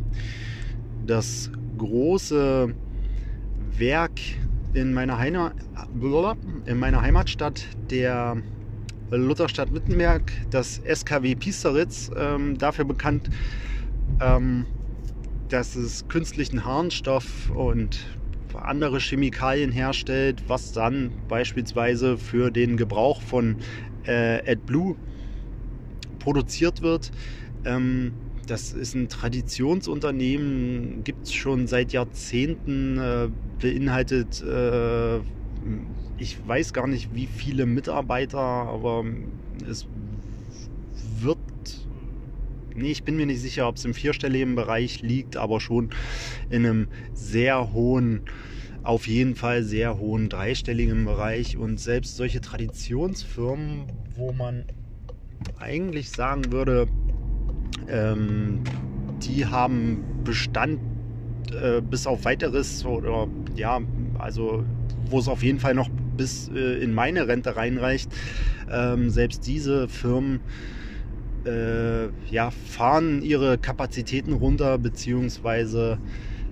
das 1.08 1.50
große 1.78 2.74
Werk 3.78 4.20
in 4.74 4.94
meiner, 4.94 5.18
Heina, 5.18 5.54
in 6.66 6.78
meiner 6.78 7.02
Heimatstadt, 7.02 7.66
der 7.90 8.38
Lutherstadt 9.10 9.74
Wittenberg, 9.74 10.32
das 10.52 10.82
SKW 10.86 11.36
Piesteritz, 11.36 12.12
ähm, 12.16 12.58
dafür 12.58 12.86
bekannt, 12.86 13.30
ähm, 14.22 14.66
dass 15.50 15.76
es 15.76 16.08
künstlichen 16.08 16.64
Harnstoff 16.64 17.52
und 17.54 18.00
andere 18.54 19.00
Chemikalien 19.00 19.72
herstellt, 19.72 20.44
was 20.48 20.72
dann 20.72 21.12
beispielsweise 21.28 22.18
für 22.18 22.52
den 22.52 22.78
Gebrauch 22.78 23.22
von 23.22 23.58
äh, 24.06 24.40
AdBlue 24.50 24.96
produziert 26.20 26.82
wird. 26.82 27.12
Ähm, 27.66 28.14
das 28.48 28.74
ist 28.74 28.96
ein 28.96 29.08
Traditionsunternehmen, 29.08 31.04
gibt 31.04 31.26
es 31.26 31.34
schon 31.34 31.68
seit 31.68 31.94
Jahrzehnten, 31.94 32.98
äh, 32.98 33.30
beinhaltet, 33.62 34.42
äh, 34.42 35.20
ich 36.18 36.38
weiß 36.46 36.74
gar 36.74 36.88
nicht 36.88 37.16
wie 37.16 37.28
viele 37.28 37.66
Mitarbeiter, 37.66 38.40
aber 38.40 39.06
es 39.70 39.86
wird 41.22 41.38
nee, 42.82 42.92
ich 42.92 43.04
bin 43.04 43.16
mir 43.16 43.26
nicht 43.26 43.42
sicher, 43.42 43.68
ob 43.68 43.78
es 43.78 43.86
im 43.86 43.94
vierstelligen 43.94 44.56
Bereich 44.56 45.02
liegt, 45.02 45.38
aber 45.38 45.60
schon 45.60 45.90
in 46.50 46.66
einem 46.66 46.88
sehr 47.14 47.74
hohen, 47.74 48.22
auf 48.84 49.08
jeden 49.08 49.36
Fall 49.36 49.64
sehr 49.64 50.00
hohen 50.00 50.30
dreistelligen 50.30 51.06
Bereich. 51.06 51.58
Und 51.58 51.80
selbst 51.80 52.18
solche 52.18 52.42
Traditionsfirmen, 52.42 53.86
wo 54.16 54.34
man 54.34 54.66
eigentlich 55.60 56.10
sagen 56.10 56.52
würde, 56.52 56.88
ähm, 57.88 58.64
die 59.22 59.46
haben 59.46 60.04
Bestand 60.24 60.80
äh, 61.52 61.82
bis 61.82 62.08
auf 62.08 62.26
weiteres 62.26 62.86
oder 62.86 63.28
ja, 63.56 63.80
also 64.18 64.64
wo 65.10 65.20
es 65.20 65.28
auf 65.28 65.44
jeden 65.44 65.60
Fall 65.60 65.76
noch 65.76 65.90
bis 66.18 66.50
äh, 66.50 66.82
in 66.82 66.94
meine 66.94 67.28
Rente 67.28 67.56
reinreicht. 67.56 68.12
Ähm, 68.72 69.10
selbst 69.10 69.46
diese 69.48 69.88
Firmen 69.88 70.40
äh, 71.46 72.08
ja, 72.30 72.52
fahren 72.52 73.22
ihre 73.22 73.58
Kapazitäten 73.58 74.34
runter, 74.34 74.78
beziehungsweise 74.78 75.98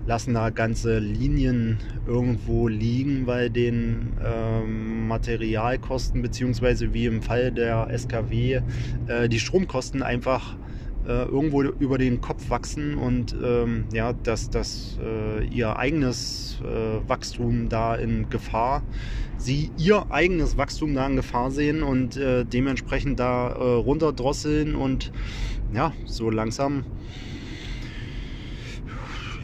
lassen 0.06 0.34
da 0.34 0.50
ganze 0.50 0.98
Linien 0.98 1.78
irgendwo 2.06 2.68
liegen 2.68 3.26
bei 3.26 3.48
den 3.48 4.14
ähm, 4.24 5.08
Materialkosten, 5.08 6.22
beziehungsweise 6.22 6.94
wie 6.94 7.06
im 7.06 7.22
Fall 7.22 7.52
der 7.52 7.88
SKW 7.96 8.60
äh, 9.06 9.28
die 9.28 9.38
Stromkosten 9.38 10.02
einfach 10.02 10.56
äh, 11.10 11.24
irgendwo 11.24 11.62
über 11.62 11.98
den 11.98 12.20
Kopf 12.20 12.50
wachsen 12.50 12.94
und 12.96 13.34
ähm, 13.42 13.88
ja, 13.90 14.12
dass, 14.12 14.48
dass 14.48 14.96
äh, 15.02 15.44
ihr 15.44 15.76
eigenes 15.76 16.58
äh, 16.62 17.08
Wachstum 17.08 17.68
da 17.68 17.96
in 17.96 18.28
Gefahr, 18.28 18.84
sie 19.36 19.72
ihr 19.76 20.12
eigenes 20.12 20.56
Wachstum 20.56 20.94
da 20.94 21.06
in 21.06 21.16
Gefahr 21.16 21.50
sehen 21.50 21.82
und 21.82 22.16
äh, 22.16 22.44
dementsprechend 22.44 23.18
da 23.18 23.48
äh, 23.48 23.52
runterdrosseln 23.58 24.76
und 24.76 25.10
ja, 25.72 25.94
so 26.06 26.30
langsam 26.30 26.86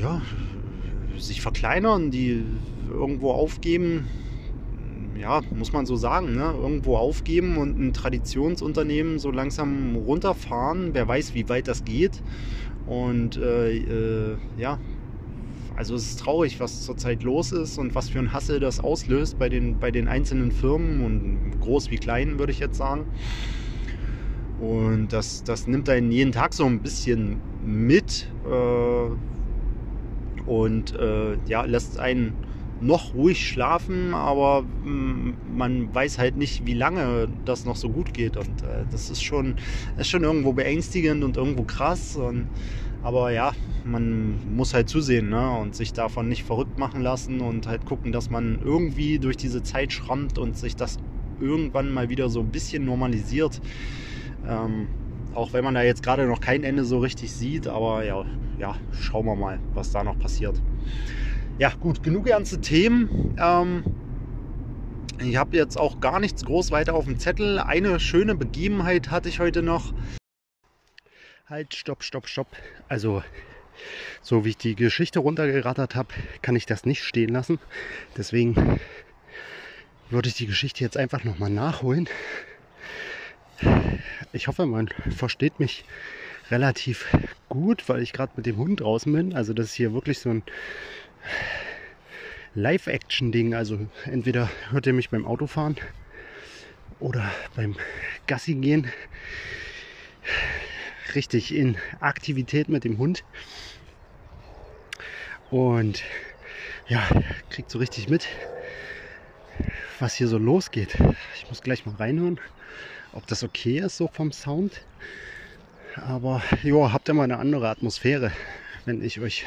ja, 0.01 0.23
sich 1.19 1.41
verkleinern, 1.41 2.13
die 2.13 2.45
irgendwo 2.89 3.33
aufgeben, 3.33 4.09
ja, 5.21 5.43
muss 5.51 5.73
man 5.73 5.87
so 5.87 5.97
sagen, 5.97 6.35
ne? 6.35 6.55
irgendwo 6.57 6.97
aufgeben 6.97 7.57
und 7.57 7.79
ein 7.79 7.93
Traditionsunternehmen 7.93 9.19
so 9.19 9.31
langsam 9.31 9.97
runterfahren. 9.97 10.91
Wer 10.93 11.09
weiß, 11.09 11.35
wie 11.35 11.49
weit 11.49 11.69
das 11.69 11.85
geht. 11.85 12.23
Und 12.87 13.37
äh, 13.37 13.77
äh, 13.77 14.37
ja, 14.57 14.79
also 15.77 15.95
es 15.95 16.09
ist 16.11 16.21
traurig, 16.21 16.59
was 16.61 16.83
zurzeit 16.83 17.23
los 17.23 17.53
ist 17.53 17.79
und 17.79 17.95
was 17.95 18.09
für 18.09 18.19
ein 18.19 18.33
Hassel 18.33 18.61
das 18.61 18.81
auslöst 18.81 19.39
bei 19.39 19.49
den, 19.49 19.79
bei 19.79 19.91
den 19.91 20.09
einzelnen 20.09 20.51
Firmen 20.51 21.05
und 21.05 21.61
groß 21.61 21.91
wie 21.91 21.97
klein, 21.97 22.39
würde 22.39 22.53
ich 22.53 22.61
jetzt 22.61 22.79
sagen. 22.79 23.05
Und 24.61 25.09
das, 25.11 25.45
das 25.45 25.67
nimmt 25.67 25.89
einen 25.91 26.11
jeden 26.11 26.33
Tag 26.33 26.55
so 26.55 26.65
ein 26.65 26.81
bisschen 26.81 27.41
mit 27.63 28.27
äh, 28.47 29.11
und 30.47 30.95
äh, 30.95 31.37
ja, 31.47 31.65
lässt 31.65 31.99
einen 32.01 32.35
noch 32.81 33.15
ruhig 33.15 33.47
schlafen, 33.47 34.15
aber 34.15 34.63
mm, 34.63 35.35
man 35.57 35.95
weiß 35.95 36.19
halt 36.19 36.37
nicht, 36.37 36.67
wie 36.67 36.75
lange 36.75 37.29
das 37.45 37.65
noch 37.65 37.77
so 37.77 37.89
gut 37.89 38.13
geht. 38.13 38.37
Und 38.37 38.63
äh, 38.63 38.85
das 38.91 39.11
ist 39.11 39.23
schon, 39.23 39.57
ist 39.99 40.09
schon 40.09 40.25
irgendwo 40.25 40.53
beängstigend 40.53 41.25
und 41.25 41.37
irgendwo 41.37 41.65
krass. 41.65 42.17
Und, 42.17 42.49
aber 43.03 43.31
ja, 43.31 43.55
man 43.85 44.57
muss 44.57 44.75
halt 44.75 44.89
zusehen 44.89 45.29
ne? 45.31 45.51
und 45.59 45.75
sich 45.75 45.93
davon 45.93 46.29
nicht 46.29 46.45
verrückt 46.45 46.79
machen 46.79 47.01
lassen 47.01 47.41
und 47.41 47.67
halt 47.67 47.87
gucken, 47.87 48.13
dass 48.13 48.31
man 48.31 48.61
irgendwie 48.63 49.19
durch 49.19 49.37
diese 49.37 49.63
Zeit 49.63 49.93
schrammt 49.93 50.39
und 50.39 50.57
sich 50.57 50.77
das 50.77 50.99
irgendwann 51.41 51.93
mal 51.93 52.09
wieder 52.09 52.29
so 52.29 52.41
ein 52.41 52.51
bisschen 52.51 52.85
normalisiert. 52.85 53.61
Ähm, 54.47 54.89
auch 55.35 55.53
wenn 55.53 55.65
man 55.65 55.75
da 55.75 55.83
jetzt 55.83 56.03
gerade 56.03 56.27
noch 56.27 56.41
kein 56.41 56.65
Ende 56.65 56.85
so 56.85 56.99
richtig 56.99 57.33
sieht, 57.33 57.69
aber 57.69 58.05
ja, 58.05 58.25
ja, 58.59 58.75
schauen 58.93 59.27
wir 59.27 59.37
mal, 59.37 59.61
was 59.75 59.93
da 59.93 60.03
noch 60.03 60.19
passiert 60.19 60.61
ja, 61.59 61.73
gut, 61.81 62.03
genug 62.03 62.29
ernste 62.29 62.61
Themen. 62.61 63.37
Ähm, 63.39 63.85
ich 65.19 65.37
habe 65.37 65.57
jetzt 65.57 65.79
auch 65.79 66.01
gar 66.01 66.21
nichts 66.21 66.45
groß 66.45 66.71
weiter 66.71 66.95
auf 66.95 67.05
dem 67.07 67.19
Zettel. 67.19 67.59
Eine 67.59 67.99
schöne 68.01 68.35
Begebenheit 68.35 69.11
hatte 69.11 69.29
ich 69.29 69.41
heute 69.41 69.63
noch. 69.63 69.95
Halt, 71.47 71.75
stopp, 71.75 72.03
stopp, 72.03 72.29
stopp. 72.29 72.49
Also, 72.89 73.23
so 74.21 74.45
wie 74.45 74.51
ich 74.51 74.57
die 74.59 74.75
Geschichte 74.75 75.21
runtergerattert 75.21 75.95
habe, 75.95 76.09
kann 76.43 76.57
ich 76.57 76.67
das 76.67 76.85
nicht 76.85 77.03
stehen 77.03 77.31
lassen. 77.31 77.59
Deswegen 78.17 78.81
würde 80.11 80.29
ich 80.29 80.35
die 80.35 80.47
Geschichte 80.47 80.85
jetzt 80.85 80.97
einfach 80.97 81.25
nochmal 81.25 81.51
nachholen. 81.51 82.09
Ich 84.33 84.49
hoffe, 84.49 84.67
man 84.67 84.89
versteht 85.17 85.59
mich 85.61 85.85
relativ 86.51 87.07
gut, 87.49 87.89
weil 87.89 88.03
ich 88.03 88.13
gerade 88.13 88.33
mit 88.37 88.45
dem 88.45 88.59
Hund 88.59 88.81
draußen 88.81 89.13
bin. 89.13 89.35
Also 89.35 89.55
das 89.55 89.67
ist 89.67 89.75
hier 89.75 89.95
wirklich 89.95 90.19
so 90.19 90.29
ein 90.31 90.43
Live-Action-Ding. 92.55 93.55
Also 93.55 93.87
entweder 94.05 94.51
hört 94.71 94.87
ihr 94.87 94.93
mich 94.93 95.11
beim 95.11 95.27
Autofahren 95.27 95.77
oder 97.01 97.31
beim 97.55 97.77
Gassi 98.27 98.55
gehen. 98.55 98.91
Richtig 101.15 101.55
in 101.55 101.77
Aktivität 102.01 102.69
mit 102.69 102.85
dem 102.85 102.99
Hund. 102.99 103.25
Und 105.51 106.03
ja, 106.89 107.07
kriegt 107.51 107.71
so 107.71 107.79
richtig 107.79 108.09
mit, 108.09 108.27
was 110.01 110.15
hier 110.15 110.29
so 110.29 110.39
losgeht. 110.39 110.97
Ich 111.37 111.49
muss 111.49 111.63
gleich 111.63 111.87
mal 111.87 111.95
reinhören, 111.95 112.41
ob 113.13 113.27
das 113.27 113.45
okay 113.45 113.79
ist 113.79 113.97
so 113.97 114.09
vom 114.09 114.33
Sound. 114.33 114.85
Aber 115.95 116.43
ja, 116.63 116.93
habt 116.93 117.09
ihr 117.09 117.15
mal 117.15 117.25
eine 117.25 117.39
andere 117.39 117.69
Atmosphäre, 117.69 118.33
wenn 118.85 119.03
ich 119.03 119.21
euch 119.21 119.47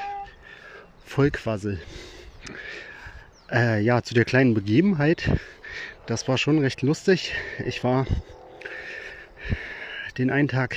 vollquassel. 1.10 1.82
Äh, 3.52 3.82
ja, 3.82 4.02
zu 4.04 4.14
der 4.14 4.26
kleinen 4.26 4.54
Begebenheit. 4.54 5.32
Das 6.06 6.28
war 6.28 6.38
schon 6.38 6.60
recht 6.60 6.84
lustig. 6.84 7.34
Ich 7.66 7.84
war 7.84 8.06
den 10.20 10.30
einen 10.30 10.48
Tag 10.48 10.76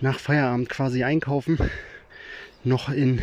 nach 0.00 0.20
Feierabend 0.20 0.68
quasi 0.68 1.02
einkaufen. 1.02 1.58
noch 2.62 2.88
in 2.88 3.20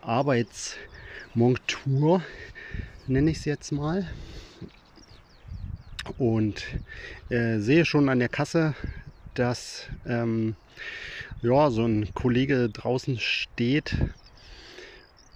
Arbeitsmontur, 0.00 2.24
nenne 3.06 3.30
ich 3.30 3.38
es 3.38 3.44
jetzt 3.44 3.70
mal. 3.70 4.10
Und 6.16 6.66
äh, 7.28 7.58
sehe 7.58 7.84
schon 7.84 8.08
an 8.08 8.18
der 8.18 8.30
Kasse, 8.30 8.74
dass 9.34 9.86
ähm, 10.06 10.56
ja, 11.42 11.70
so 11.70 11.84
ein 11.84 12.12
Kollege 12.14 12.68
draußen 12.68 13.20
steht 13.20 13.94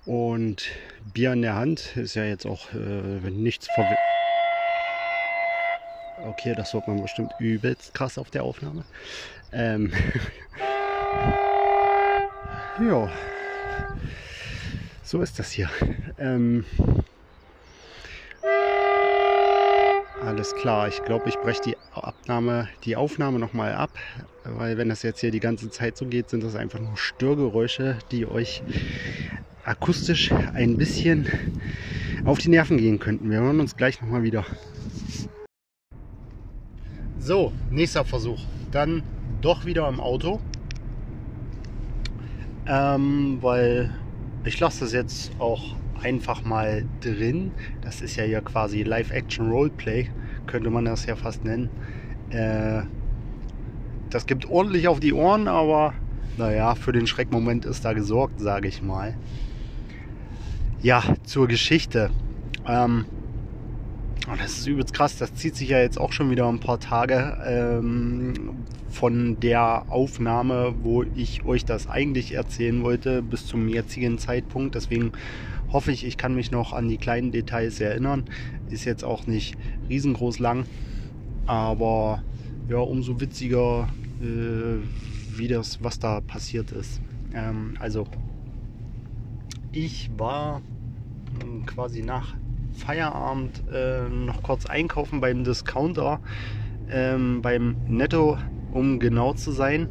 und 0.07 0.69
Bier 1.13 1.33
in 1.33 1.43
der 1.43 1.55
Hand. 1.55 1.97
Ist 1.97 2.15
ja 2.15 2.25
jetzt 2.25 2.47
auch 2.47 2.73
äh, 2.73 3.31
nichts 3.31 3.69
verwirrt. 3.75 3.99
Okay, 6.25 6.55
das 6.57 6.73
hört 6.73 6.87
man 6.87 7.03
bestimmt 7.03 7.33
übelst 7.41 7.95
krass 7.95 8.19
auf 8.19 8.31
der 8.31 8.45
Aufnahme. 8.45 8.85
Ähm 9.53 9.93
ja, 12.81 13.11
so 15.03 15.21
ist 15.21 15.39
das 15.39 15.51
hier. 15.51 15.69
Ähm 16.19 16.65
alles 20.25 20.55
klar, 20.55 20.87
ich 20.87 21.03
glaube, 21.03 21.29
ich 21.29 21.37
breche 21.37 21.63
die 21.63 21.77
Abnahme, 21.93 22.69
die 22.85 22.95
Aufnahme 22.95 23.41
nochmal 23.41 23.75
ab, 23.75 23.91
weil 24.45 24.79
wenn 24.79 24.89
das 24.89 25.03
jetzt 25.03 25.21
hier 25.21 25.33
die 25.33 25.41
ganze 25.41 25.71
Zeit 25.71 25.97
so 25.97 26.07
geht, 26.07 26.31
sind 26.31 26.45
das 26.45 26.55
einfach 26.55 26.79
nur 26.79 26.97
Störgeräusche, 26.97 27.99
die 28.13 28.27
euch 28.27 28.63
akustisch 29.65 30.33
ein 30.55 30.77
bisschen 30.77 31.27
auf 32.25 32.39
die 32.39 32.49
Nerven 32.49 32.79
gehen 32.79 32.99
könnten. 32.99 33.31
Wir 33.31 33.41
hören 33.41 33.61
uns 33.61 33.77
gleich 33.77 34.01
nochmal 34.01 34.23
wieder. 34.23 34.45
So, 37.19 37.53
nächster 37.71 38.05
Versuch. 38.05 38.41
Dann 38.71 39.03
doch 39.41 39.65
wieder 39.65 39.89
im 39.89 40.01
Auto. 40.01 40.41
Ähm, 42.67 43.39
weil 43.41 43.93
ich 44.45 44.59
lasse 44.59 44.81
das 44.81 44.93
jetzt 44.93 45.33
auch 45.39 45.77
einfach 46.03 46.45
mal 46.45 46.85
drin. 47.01 47.53
Das 47.81 48.01
ist 48.01 48.17
ja 48.17 48.25
hier 48.25 48.41
quasi 48.41 48.83
Live-Action-Roleplay, 48.83 50.09
könnte 50.47 50.71
man 50.71 50.85
das 50.85 51.07
ja 51.07 51.17
fast 51.17 51.45
nennen. 51.45 51.71
Äh, 52.31 52.83
das 54.11 54.27
gibt 54.27 54.49
ordentlich 54.49 54.89
auf 54.89 55.01
die 55.01 55.13
Ohren, 55.13 55.49
aber 55.49 55.95
naja, 56.39 56.75
für 56.75 56.93
den 56.93 57.07
Schreckmoment 57.07 57.65
ist 57.65 57.85
da 57.85 57.93
gesorgt, 57.93 58.41
sage 58.41 58.69
ich 58.69 58.83
mal. 58.83 59.17
Ja, 60.83 61.05
zur 61.23 61.47
Geschichte. 61.47 62.11
Ähm, 62.67 63.05
und 64.29 64.41
das 64.41 64.59
ist 64.59 64.67
übelst 64.67 64.93
krass, 64.93 65.17
das 65.17 65.33
zieht 65.35 65.55
sich 65.55 65.69
ja 65.69 65.79
jetzt 65.79 65.97
auch 65.97 66.11
schon 66.11 66.29
wieder 66.31 66.49
ein 66.49 66.59
paar 66.59 66.81
Tage 66.81 67.39
ähm, 67.47 68.65
von 68.89 69.39
der 69.39 69.87
Aufnahme, 69.91 70.75
wo 70.83 71.05
ich 71.15 71.45
euch 71.45 71.65
das 71.65 71.89
eigentlich 71.89 72.33
erzählen 72.33 72.83
wollte, 72.83 73.23
bis 73.23 73.47
zum 73.47 73.69
jetzigen 73.69 74.19
Zeitpunkt. 74.19 74.75
Deswegen 74.75 75.13
hoffe 75.73 75.93
ich, 75.93 76.05
ich 76.05 76.17
kann 76.17 76.35
mich 76.35 76.51
noch 76.51 76.73
an 76.73 76.89
die 76.89 76.99
kleinen 76.99 77.31
Details 77.31 77.81
erinnern. 77.81 78.25
Ist 78.69 78.85
jetzt 78.85 79.05
auch 79.05 79.29
nicht 79.29 79.55
riesengroß 79.89 80.41
lang, 80.41 80.67
aber 81.47 82.25
ja, 82.69 82.79
umso 82.79 83.21
witziger, 83.21 83.89
äh, 84.21 84.79
wie 85.37 85.47
das, 85.47 85.83
was 85.85 86.01
da 86.01 86.21
passiert 86.21 86.73
ist. 86.73 87.01
Ähm, 87.35 87.77
also, 87.79 88.09
ich 89.71 90.11
war 90.19 90.61
quasi 91.67 92.03
nach 92.03 92.35
Feierabend 92.77 93.63
äh, 93.73 94.09
noch 94.09 94.43
kurz 94.43 94.67
einkaufen 94.67 95.21
beim 95.21 95.45
Discounter, 95.45 96.21
ähm, 96.91 97.43
beim 97.43 97.77
Netto, 97.89 98.39
um 98.73 98.99
genau 98.99 99.35
zu 99.35 99.53
sein, 99.53 99.89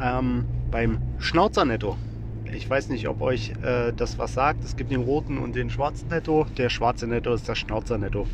ähm, 0.00 0.44
beim 0.70 0.98
Schnauzer 1.18 1.64
Netto. 1.64 1.96
Ich 2.52 2.68
weiß 2.68 2.90
nicht, 2.90 3.08
ob 3.08 3.22
euch 3.22 3.52
äh, 3.62 3.92
das 3.92 4.18
was 4.18 4.34
sagt. 4.34 4.62
Es 4.64 4.76
gibt 4.76 4.90
den 4.90 5.02
roten 5.02 5.38
und 5.38 5.54
den 5.54 5.70
schwarzen 5.70 6.08
Netto. 6.08 6.46
Der 6.58 6.68
schwarze 6.68 7.06
Netto 7.06 7.32
ist 7.32 7.48
das 7.48 7.58
Schnauzer 7.58 7.96
Netto. 7.96 8.26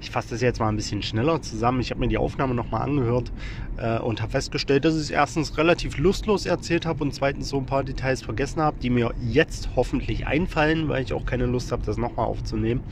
Ich 0.00 0.10
fasse 0.10 0.30
das 0.30 0.40
jetzt 0.40 0.60
mal 0.60 0.68
ein 0.68 0.76
bisschen 0.76 1.02
schneller 1.02 1.40
zusammen. 1.42 1.80
Ich 1.80 1.90
habe 1.90 2.00
mir 2.00 2.08
die 2.08 2.18
Aufnahme 2.18 2.54
nochmal 2.54 2.82
angehört 2.82 3.32
äh, 3.76 3.98
und 3.98 4.22
habe 4.22 4.32
festgestellt, 4.32 4.84
dass 4.84 4.94
ich 4.94 5.02
es 5.02 5.10
erstens 5.10 5.56
relativ 5.58 5.98
lustlos 5.98 6.46
erzählt 6.46 6.86
habe 6.86 7.04
und 7.04 7.14
zweitens 7.14 7.48
so 7.48 7.58
ein 7.58 7.66
paar 7.66 7.84
Details 7.84 8.22
vergessen 8.22 8.60
habe, 8.60 8.76
die 8.80 8.90
mir 8.90 9.12
jetzt 9.20 9.70
hoffentlich 9.76 10.26
einfallen, 10.26 10.88
weil 10.88 11.02
ich 11.02 11.12
auch 11.12 11.26
keine 11.26 11.46
Lust 11.46 11.72
habe, 11.72 11.84
das 11.84 11.96
nochmal 11.96 12.26
aufzunehmen. 12.26 12.82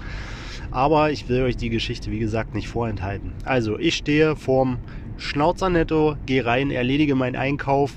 Aber 0.70 1.10
ich 1.10 1.28
will 1.28 1.42
euch 1.42 1.56
die 1.56 1.70
Geschichte, 1.70 2.10
wie 2.10 2.18
gesagt, 2.18 2.54
nicht 2.54 2.68
vorenthalten. 2.68 3.32
Also, 3.44 3.78
ich 3.78 3.94
stehe 3.94 4.34
vorm 4.34 4.78
Schnauzernetto, 5.16 6.16
gehe 6.26 6.44
rein, 6.44 6.70
erledige 6.70 7.14
meinen 7.14 7.36
Einkauf 7.36 7.92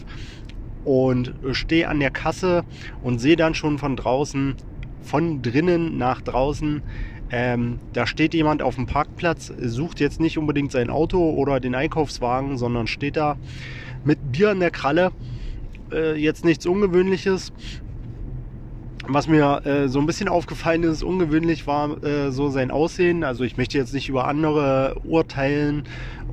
und 0.85 1.33
stehe 1.51 1.89
an 1.89 1.99
der 1.99 2.11
Kasse 2.11 2.63
und 3.03 3.19
sehe 3.19 3.35
dann 3.35 3.55
schon 3.55 3.77
von 3.77 3.95
draußen, 3.95 4.55
von 5.01 5.41
drinnen 5.41 5.97
nach 5.97 6.21
draußen, 6.21 6.81
ähm, 7.29 7.79
da 7.93 8.07
steht 8.07 8.33
jemand 8.33 8.61
auf 8.61 8.75
dem 8.75 8.85
Parkplatz, 8.85 9.51
sucht 9.59 9.99
jetzt 9.99 10.19
nicht 10.19 10.37
unbedingt 10.37 10.71
sein 10.71 10.89
Auto 10.89 11.31
oder 11.31 11.59
den 11.59 11.75
Einkaufswagen, 11.75 12.57
sondern 12.57 12.87
steht 12.87 13.17
da 13.17 13.37
mit 14.05 14.31
Bier 14.31 14.51
in 14.51 14.59
der 14.59 14.71
Kralle. 14.71 15.11
Äh, 15.91 16.15
jetzt 16.15 16.45
nichts 16.45 16.65
Ungewöhnliches. 16.65 17.51
Was 19.09 19.29
mir 19.29 19.65
äh, 19.65 19.87
so 19.87 19.99
ein 19.99 20.05
bisschen 20.05 20.27
aufgefallen 20.27 20.83
ist, 20.83 21.01
ungewöhnlich 21.01 21.65
war 21.65 22.03
äh, 22.03 22.29
so 22.29 22.49
sein 22.49 22.71
Aussehen. 22.71 23.23
Also 23.23 23.45
ich 23.45 23.55
möchte 23.55 23.77
jetzt 23.77 23.93
nicht 23.93 24.09
über 24.09 24.27
andere 24.27 24.99
urteilen, 25.05 25.83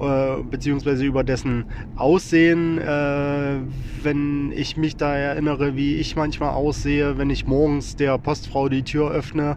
äh, 0.01 0.43
beziehungsweise 0.43 1.05
über 1.05 1.23
dessen 1.23 1.67
Aussehen, 1.95 2.79
äh, 2.79 3.59
wenn 4.03 4.51
ich 4.51 4.77
mich 4.77 4.97
da 4.97 5.15
erinnere, 5.15 5.77
wie 5.77 5.95
ich 5.97 6.17
manchmal 6.17 6.51
aussehe, 6.51 7.17
wenn 7.17 7.31
ich 7.31 7.47
morgens 7.47 7.95
der 7.95 8.19
Postfrau 8.19 8.69
die 8.69 8.83
Tür 8.83 9.13
öffne. 9.13 9.57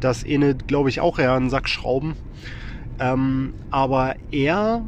Das 0.00 0.22
ähnelt, 0.22 0.68
glaube 0.68 0.90
ich, 0.90 1.00
auch 1.00 1.18
eher 1.18 1.32
einen 1.32 1.48
Sack 1.48 1.70
Schrauben. 1.70 2.16
Ähm, 3.00 3.54
aber 3.70 4.16
er 4.30 4.84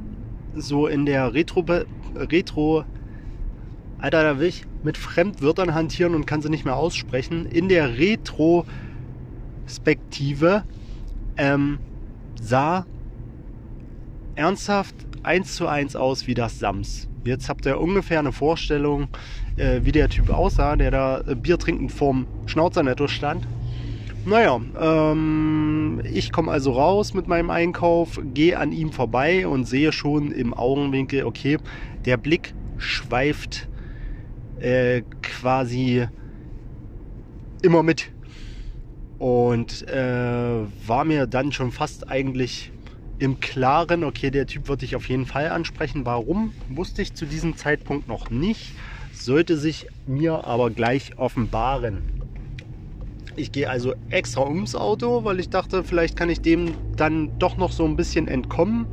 so 0.54 0.86
in 0.86 1.06
der 1.06 1.32
Retro, 1.32 1.64
Retro 2.14 2.84
Alter, 4.00 4.22
da 4.22 4.38
will 4.38 4.48
ich 4.48 4.64
mit 4.82 4.96
Fremdwörtern 4.96 5.74
hantieren 5.74 6.14
und 6.14 6.26
kann 6.26 6.42
sie 6.42 6.50
nicht 6.50 6.64
mehr 6.64 6.76
aussprechen. 6.76 7.46
In 7.46 7.68
der 7.68 7.98
Retrospektive 7.98 10.64
ähm, 11.36 11.78
sah 12.40 12.86
ernsthaft 14.34 14.94
eins 15.22 15.56
zu 15.56 15.66
eins 15.66 15.96
aus 15.96 16.26
wie 16.26 16.34
das 16.34 16.58
Sams. 16.58 17.08
Jetzt 17.24 17.50
habt 17.50 17.66
ihr 17.66 17.78
ungefähr 17.78 18.18
eine 18.18 18.32
Vorstellung, 18.32 19.08
äh, 19.56 19.80
wie 19.82 19.92
der 19.92 20.08
Typ 20.08 20.30
aussah, 20.30 20.76
der 20.76 20.90
da 20.90 21.20
äh, 21.20 21.34
Bier 21.34 21.58
trinkend 21.58 21.92
vorm 21.92 22.26
Schnauzernetto 22.46 23.08
stand. 23.08 23.46
Naja, 24.24 24.60
ähm, 24.78 26.00
ich 26.04 26.32
komme 26.32 26.50
also 26.50 26.72
raus 26.72 27.14
mit 27.14 27.26
meinem 27.26 27.50
Einkauf, 27.50 28.20
gehe 28.34 28.58
an 28.58 28.72
ihm 28.72 28.92
vorbei 28.92 29.46
und 29.46 29.64
sehe 29.64 29.92
schon 29.92 30.30
im 30.30 30.52
Augenwinkel, 30.52 31.24
okay, 31.24 31.58
der 32.04 32.16
Blick 32.16 32.54
schweift 32.76 33.68
äh, 34.60 35.02
quasi 35.22 36.06
immer 37.62 37.82
mit. 37.82 38.10
Und 39.18 39.86
äh, 39.88 40.64
war 40.86 41.04
mir 41.04 41.26
dann 41.26 41.52
schon 41.52 41.72
fast 41.72 42.08
eigentlich 42.08 42.72
im 43.18 43.38
Klaren, 43.38 44.02
okay, 44.02 44.30
der 44.30 44.46
Typ 44.46 44.68
wird 44.68 44.80
dich 44.80 44.96
auf 44.96 45.08
jeden 45.08 45.26
Fall 45.26 45.48
ansprechen. 45.48 46.06
Warum, 46.06 46.52
wusste 46.70 47.02
ich 47.02 47.12
zu 47.12 47.26
diesem 47.26 47.56
Zeitpunkt 47.56 48.08
noch 48.08 48.30
nicht. 48.30 48.72
Sollte 49.12 49.58
sich 49.58 49.86
mir 50.06 50.46
aber 50.46 50.70
gleich 50.70 51.18
offenbaren. 51.18 51.98
Ich 53.36 53.52
gehe 53.52 53.68
also 53.68 53.94
extra 54.08 54.42
ums 54.42 54.74
Auto, 54.74 55.24
weil 55.24 55.38
ich 55.38 55.50
dachte, 55.50 55.84
vielleicht 55.84 56.16
kann 56.16 56.30
ich 56.30 56.40
dem 56.40 56.72
dann 56.96 57.38
doch 57.38 57.58
noch 57.58 57.72
so 57.72 57.84
ein 57.84 57.96
bisschen 57.96 58.26
entkommen. 58.26 58.86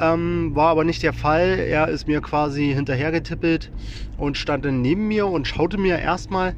Ähm, 0.00 0.52
war 0.54 0.68
aber 0.68 0.84
nicht 0.84 1.02
der 1.02 1.12
Fall. 1.12 1.58
Er 1.58 1.88
ist 1.88 2.08
mir 2.08 2.22
quasi 2.22 2.72
hinterhergetippelt 2.74 3.70
und 4.16 4.38
stand 4.38 4.64
dann 4.64 4.80
neben 4.80 5.08
mir 5.08 5.26
und 5.26 5.46
schaute 5.46 5.76
mir 5.76 5.98
erstmal, 5.98 6.54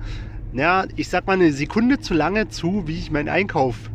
naja, 0.52 0.85
ich 0.96 1.09
sag 1.09 1.26
mal 1.26 1.33
eine 1.35 1.52
Sekunde 1.52 1.98
zu 1.98 2.14
lange 2.14 2.48
zu, 2.48 2.87
wie 2.87 2.98
ich 2.98 3.11
meinen 3.11 3.28
Einkauf 3.28 3.90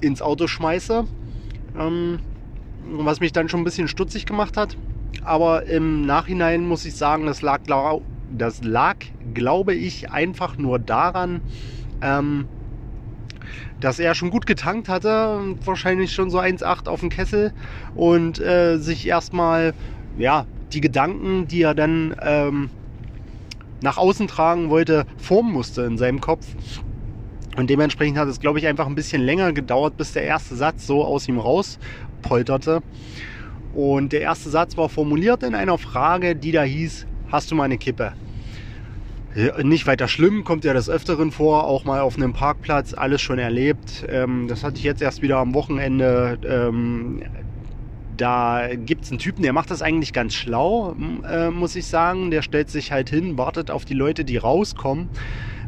ins 0.00 0.22
Auto 0.22 0.46
schmeiße. 0.46 1.06
Ähm, 1.76 2.20
was 2.90 3.20
mich 3.20 3.32
dann 3.32 3.48
schon 3.48 3.60
ein 3.60 3.64
bisschen 3.64 3.88
stutzig 3.88 4.26
gemacht 4.26 4.56
hat. 4.56 4.76
Aber 5.22 5.66
im 5.66 6.06
Nachhinein 6.06 6.66
muss 6.66 6.84
ich 6.84 6.94
sagen, 6.94 7.26
das 7.26 7.42
lag, 7.42 7.60
das 8.30 8.62
lag 8.62 8.96
glaube 9.34 9.74
ich, 9.74 10.10
einfach 10.10 10.56
nur 10.58 10.78
daran, 10.78 11.42
ähm, 12.02 12.46
dass 13.80 13.98
er 13.98 14.14
schon 14.14 14.30
gut 14.30 14.46
getankt 14.46 14.88
hatte, 14.88 15.56
wahrscheinlich 15.64 16.12
schon 16.12 16.30
so 16.30 16.38
1,8 16.38 16.88
auf 16.88 17.00
dem 17.00 17.08
Kessel 17.08 17.52
und 17.94 18.40
äh, 18.40 18.78
sich 18.78 19.06
erstmal, 19.06 19.74
ja, 20.16 20.46
die 20.72 20.80
Gedanken, 20.80 21.46
die 21.46 21.62
er 21.62 21.74
dann 21.74 22.14
ähm, 22.20 22.70
nach 23.80 23.96
außen 23.96 24.26
tragen 24.26 24.70
wollte, 24.70 25.06
formen 25.16 25.52
musste 25.52 25.82
in 25.82 25.98
seinem 25.98 26.20
Kopf. 26.20 26.46
Und 27.56 27.70
dementsprechend 27.70 28.18
hat 28.18 28.28
es, 28.28 28.40
glaube 28.40 28.58
ich, 28.58 28.66
einfach 28.66 28.86
ein 28.86 28.94
bisschen 28.94 29.22
länger 29.22 29.52
gedauert, 29.52 29.96
bis 29.96 30.12
der 30.12 30.22
erste 30.22 30.54
Satz 30.54 30.86
so 30.86 31.04
aus 31.04 31.26
ihm 31.28 31.38
rauspolterte. 31.38 32.82
Und 33.74 34.12
der 34.12 34.20
erste 34.20 34.50
Satz 34.50 34.76
war 34.76 34.88
formuliert 34.88 35.42
in 35.42 35.54
einer 35.54 35.78
Frage, 35.78 36.36
die 36.36 36.52
da 36.52 36.62
hieß, 36.62 37.06
hast 37.30 37.50
du 37.50 37.54
mal 37.54 37.64
eine 37.64 37.78
Kippe? 37.78 38.12
Nicht 39.62 39.86
weiter 39.86 40.08
schlimm, 40.08 40.44
kommt 40.44 40.64
ja 40.64 40.72
des 40.72 40.90
Öfteren 40.90 41.30
vor, 41.30 41.64
auch 41.64 41.84
mal 41.84 42.00
auf 42.00 42.16
einem 42.16 42.32
Parkplatz, 42.32 42.94
alles 42.94 43.20
schon 43.20 43.38
erlebt. 43.38 44.04
Ähm, 44.08 44.48
das 44.48 44.64
hatte 44.64 44.78
ich 44.78 44.84
jetzt 44.84 45.02
erst 45.02 45.22
wieder 45.22 45.38
am 45.38 45.54
Wochenende. 45.54 46.38
Ähm, 46.44 47.22
da 48.16 48.68
gibt 48.74 49.04
es 49.04 49.10
einen 49.10 49.20
Typen, 49.20 49.42
der 49.42 49.52
macht 49.52 49.70
das 49.70 49.80
eigentlich 49.80 50.12
ganz 50.12 50.34
schlau, 50.34 50.96
äh, 51.28 51.50
muss 51.50 51.76
ich 51.76 51.86
sagen. 51.86 52.30
Der 52.30 52.42
stellt 52.42 52.68
sich 52.68 52.90
halt 52.90 53.10
hin, 53.10 53.38
wartet 53.38 53.70
auf 53.70 53.84
die 53.84 53.94
Leute, 53.94 54.24
die 54.24 54.36
rauskommen 54.36 55.08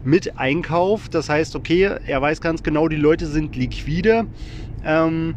mit 0.02 0.38
Einkauf. 0.38 1.08
Das 1.08 1.28
heißt, 1.28 1.54
okay, 1.54 1.90
er 2.04 2.20
weiß 2.20 2.40
ganz 2.40 2.62
genau, 2.62 2.88
die 2.88 2.96
Leute 2.96 3.26
sind 3.26 3.54
liquide. 3.54 4.26
Ähm, 4.84 5.36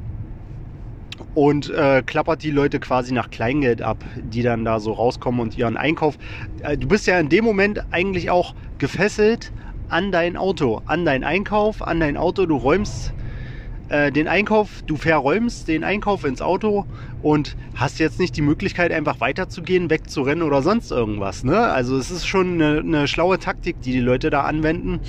und 1.34 1.70
äh, 1.70 2.04
klappert 2.06 2.44
die 2.44 2.52
Leute 2.52 2.80
quasi 2.80 3.14
nach 3.14 3.30
Kleingeld 3.30 3.82
ab, 3.82 4.04
die 4.16 4.44
dann 4.44 4.66
da 4.66 4.80
so 4.80 4.94
rauskommen 4.94 5.40
und 5.42 5.58
ihren 5.58 5.78
Einkauf. 5.78 6.18
Äh, 6.62 6.78
du 6.78 6.88
bist 6.88 7.08
ja 7.08 7.20
in 7.20 7.30
dem 7.30 7.44
Moment 7.46 7.84
eigentlich 7.92 8.30
auch 8.30 8.56
gefesselt 8.78 9.52
an 9.88 10.12
dein 10.12 10.38
Auto, 10.38 10.82
an 10.86 11.06
dein 11.06 11.24
Einkauf, 11.24 11.86
an 11.86 12.00
dein 12.00 12.18
Auto. 12.18 12.46
Du 12.46 12.58
räumst 12.58 13.14
äh, 13.90 14.12
den 14.12 14.28
Einkauf, 14.28 14.84
du 14.86 14.96
verräumst 14.96 15.68
den 15.68 15.84
Einkauf 15.84 16.24
ins 16.24 16.42
Auto 16.42 16.86
und 17.22 17.56
hast 17.76 18.00
jetzt 18.00 18.20
nicht 18.20 18.36
die 18.36 18.42
Möglichkeit, 18.42 18.92
einfach 18.92 19.20
weiterzugehen, 19.20 19.90
wegzurennen 19.90 20.44
oder 20.44 20.62
sonst 20.62 20.92
irgendwas. 20.92 21.44
Ne? 21.44 21.60
Also 21.60 21.98
es 21.98 22.12
ist 22.12 22.26
schon 22.26 22.62
eine, 22.62 22.80
eine 22.80 23.08
schlaue 23.08 23.40
Taktik, 23.40 23.82
die 23.82 23.92
die 23.92 24.00
Leute 24.00 24.30
da 24.30 24.42
anwenden. 24.42 25.00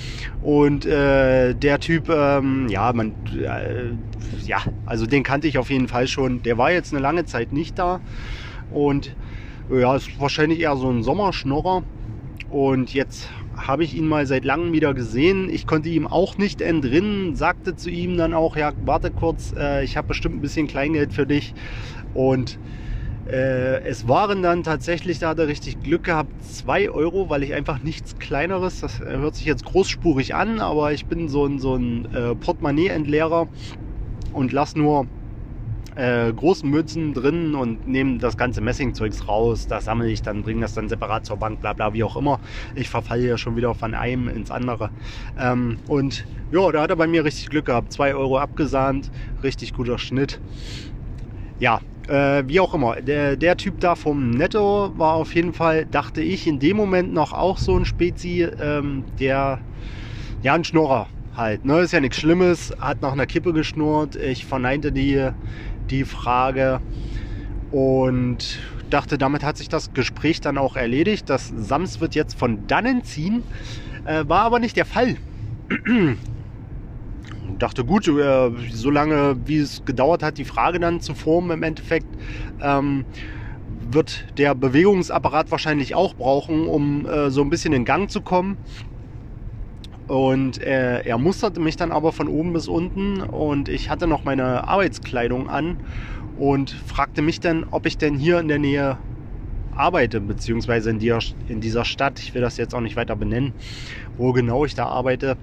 Und 0.41 0.85
äh, 0.85 1.53
der 1.53 1.79
Typ, 1.79 2.09
ähm, 2.09 2.67
ja, 2.69 2.91
man, 2.93 3.13
äh, 3.37 3.91
ja, 4.45 4.59
also 4.85 5.05
den 5.05 5.23
kannte 5.23 5.47
ich 5.47 5.57
auf 5.57 5.69
jeden 5.69 5.87
Fall 5.87 6.07
schon. 6.07 6.41
Der 6.43 6.57
war 6.57 6.71
jetzt 6.71 6.93
eine 6.93 7.01
lange 7.01 7.25
Zeit 7.25 7.53
nicht 7.53 7.79
da 7.79 8.01
und 8.71 9.15
ja, 9.69 9.95
ist 9.95 10.19
wahrscheinlich 10.19 10.59
eher 10.59 10.75
so 10.75 10.89
ein 10.89 11.03
Sommerschnorrer. 11.03 11.83
Und 12.49 12.93
jetzt 12.93 13.29
habe 13.55 13.83
ich 13.83 13.95
ihn 13.95 14.07
mal 14.07 14.25
seit 14.25 14.45
langem 14.45 14.73
wieder 14.73 14.93
gesehen. 14.93 15.49
Ich 15.49 15.65
konnte 15.65 15.89
ihm 15.89 16.07
auch 16.07 16.37
nicht 16.37 16.61
entrinnen, 16.61 17.35
sagte 17.35 17.75
zu 17.75 17.89
ihm 17.89 18.17
dann 18.17 18.33
auch, 18.33 18.55
ja, 18.55 18.73
warte 18.85 19.11
kurz, 19.11 19.53
äh, 19.57 19.83
ich 19.83 19.97
habe 19.97 20.07
bestimmt 20.07 20.35
ein 20.35 20.41
bisschen 20.41 20.67
Kleingeld 20.67 21.13
für 21.13 21.25
dich. 21.25 21.53
Und 22.13 22.59
äh, 23.27 23.81
es 23.83 24.07
waren 24.07 24.43
dann 24.43 24.63
tatsächlich, 24.63 25.19
da 25.19 25.29
hat 25.29 25.39
er 25.39 25.47
richtig 25.47 25.81
Glück 25.81 26.03
gehabt, 26.03 26.31
2 26.43 26.89
Euro, 26.91 27.29
weil 27.29 27.43
ich 27.43 27.53
einfach 27.53 27.79
nichts 27.81 28.17
Kleineres, 28.19 28.81
das 28.81 28.99
hört 28.99 29.35
sich 29.35 29.45
jetzt 29.45 29.65
großspurig 29.65 30.35
an, 30.35 30.59
aber 30.59 30.91
ich 30.91 31.05
bin 31.07 31.27
so 31.27 31.45
ein, 31.45 31.59
so 31.59 31.75
ein 31.75 32.05
äh, 32.13 32.35
Portemonnaie-Entleerer 32.35 33.47
und 34.31 34.51
lass 34.51 34.75
nur 34.75 35.07
äh, 35.95 36.31
großen 36.31 36.69
Mützen 36.69 37.13
drin 37.13 37.55
und 37.55 37.87
nehme 37.87 38.17
das 38.17 38.37
ganze 38.37 38.61
Messingzeugs 38.61 39.27
raus. 39.27 39.67
Das 39.67 39.85
sammle 39.85 40.09
ich 40.09 40.21
dann, 40.21 40.43
bringe 40.43 40.61
das 40.61 40.73
dann 40.73 40.89
separat 40.89 41.25
zur 41.25 41.37
Bank, 41.37 41.61
bla 41.61 41.73
bla, 41.73 41.93
wie 41.93 42.03
auch 42.03 42.15
immer. 42.15 42.39
Ich 42.75 42.89
verfalle 42.89 43.27
ja 43.27 43.37
schon 43.37 43.55
wieder 43.55 43.73
von 43.73 43.93
einem 43.93 44.27
ins 44.27 44.51
andere. 44.51 44.89
Ähm, 45.39 45.77
und 45.87 46.25
ja, 46.51 46.71
da 46.71 46.81
hat 46.81 46.89
er 46.89 46.95
bei 46.95 47.07
mir 47.07 47.23
richtig 47.23 47.49
Glück 47.49 47.65
gehabt. 47.65 47.91
2 47.91 48.15
Euro 48.15 48.37
abgesahnt, 48.37 49.11
richtig 49.43 49.73
guter 49.73 49.97
Schnitt. 49.97 50.39
Ja, 51.59 51.79
äh, 52.07 52.43
wie 52.47 52.59
auch 52.59 52.73
immer. 52.73 53.01
Der, 53.01 53.35
der, 53.35 53.57
Typ 53.57 53.79
da 53.79 53.95
vom 53.95 54.31
Netto 54.31 54.91
war 54.97 55.13
auf 55.13 55.33
jeden 55.33 55.53
Fall, 55.53 55.85
dachte 55.85 56.21
ich, 56.21 56.47
in 56.47 56.59
dem 56.59 56.77
Moment 56.77 57.13
noch 57.13 57.33
auch 57.33 57.57
so 57.57 57.75
ein 57.77 57.85
Spezi, 57.85 58.47
ähm, 58.59 59.05
der, 59.19 59.59
ja, 60.43 60.53
ein 60.53 60.63
Schnorrer 60.63 61.07
halt. 61.35 61.65
Ne? 61.65 61.79
Ist 61.79 61.91
ja 61.91 61.99
nichts 61.99 62.19
Schlimmes, 62.19 62.73
hat 62.79 63.01
nach 63.01 63.13
einer 63.13 63.25
Kippe 63.25 63.53
geschnurrt. 63.53 64.15
Ich 64.15 64.45
verneinte 64.45 64.91
die, 64.91 65.29
die 65.89 66.05
Frage 66.05 66.81
und 67.71 68.59
dachte, 68.89 69.17
damit 69.17 69.43
hat 69.43 69.57
sich 69.57 69.69
das 69.69 69.93
Gespräch 69.93 70.41
dann 70.41 70.57
auch 70.57 70.75
erledigt. 70.75 71.29
Das 71.29 71.51
Sams 71.55 71.99
wird 71.99 72.15
jetzt 72.15 72.37
von 72.37 72.67
dannen 72.67 73.03
ziehen, 73.03 73.43
äh, 74.05 74.23
war 74.27 74.41
aber 74.41 74.59
nicht 74.59 74.77
der 74.77 74.85
Fall. 74.85 75.17
dachte, 77.59 77.85
gut, 77.85 78.07
äh, 78.07 78.51
so 78.71 78.89
lange 78.89 79.37
wie 79.45 79.57
es 79.57 79.83
gedauert 79.85 80.23
hat, 80.23 80.37
die 80.37 80.45
Frage 80.45 80.79
dann 80.79 80.99
zu 81.01 81.13
formen 81.13 81.51
im 81.51 81.63
Endeffekt, 81.63 82.07
ähm, 82.61 83.05
wird 83.91 84.25
der 84.37 84.55
Bewegungsapparat 84.55 85.51
wahrscheinlich 85.51 85.95
auch 85.95 86.15
brauchen, 86.15 86.67
um 86.67 87.05
äh, 87.05 87.29
so 87.29 87.41
ein 87.41 87.49
bisschen 87.49 87.73
in 87.73 87.85
Gang 87.85 88.09
zu 88.09 88.21
kommen. 88.21 88.57
Und 90.07 90.61
äh, 90.61 91.01
er 91.01 91.17
musterte 91.17 91.59
mich 91.59 91.77
dann 91.77 91.91
aber 91.91 92.11
von 92.11 92.27
oben 92.27 92.53
bis 92.53 92.67
unten 92.67 93.21
und 93.21 93.69
ich 93.69 93.89
hatte 93.89 94.05
noch 94.05 94.23
meine 94.23 94.67
Arbeitskleidung 94.67 95.49
an 95.49 95.77
und 96.37 96.69
fragte 96.69 97.21
mich 97.21 97.39
dann, 97.39 97.65
ob 97.71 97.85
ich 97.85 97.97
denn 97.97 98.15
hier 98.15 98.39
in 98.39 98.47
der 98.47 98.59
Nähe 98.59 98.97
arbeite, 99.75 100.21
beziehungsweise 100.21 100.89
in, 100.89 100.99
die, 100.99 101.13
in 101.47 101.59
dieser 101.59 101.85
Stadt. 101.85 102.19
Ich 102.19 102.33
will 102.33 102.41
das 102.41 102.57
jetzt 102.57 102.73
auch 102.73 102.81
nicht 102.81 102.95
weiter 102.95 103.15
benennen, 103.15 103.53
wo 104.17 104.31
genau 104.31 104.65
ich 104.65 104.75
da 104.75 104.85
arbeite. 104.85 105.37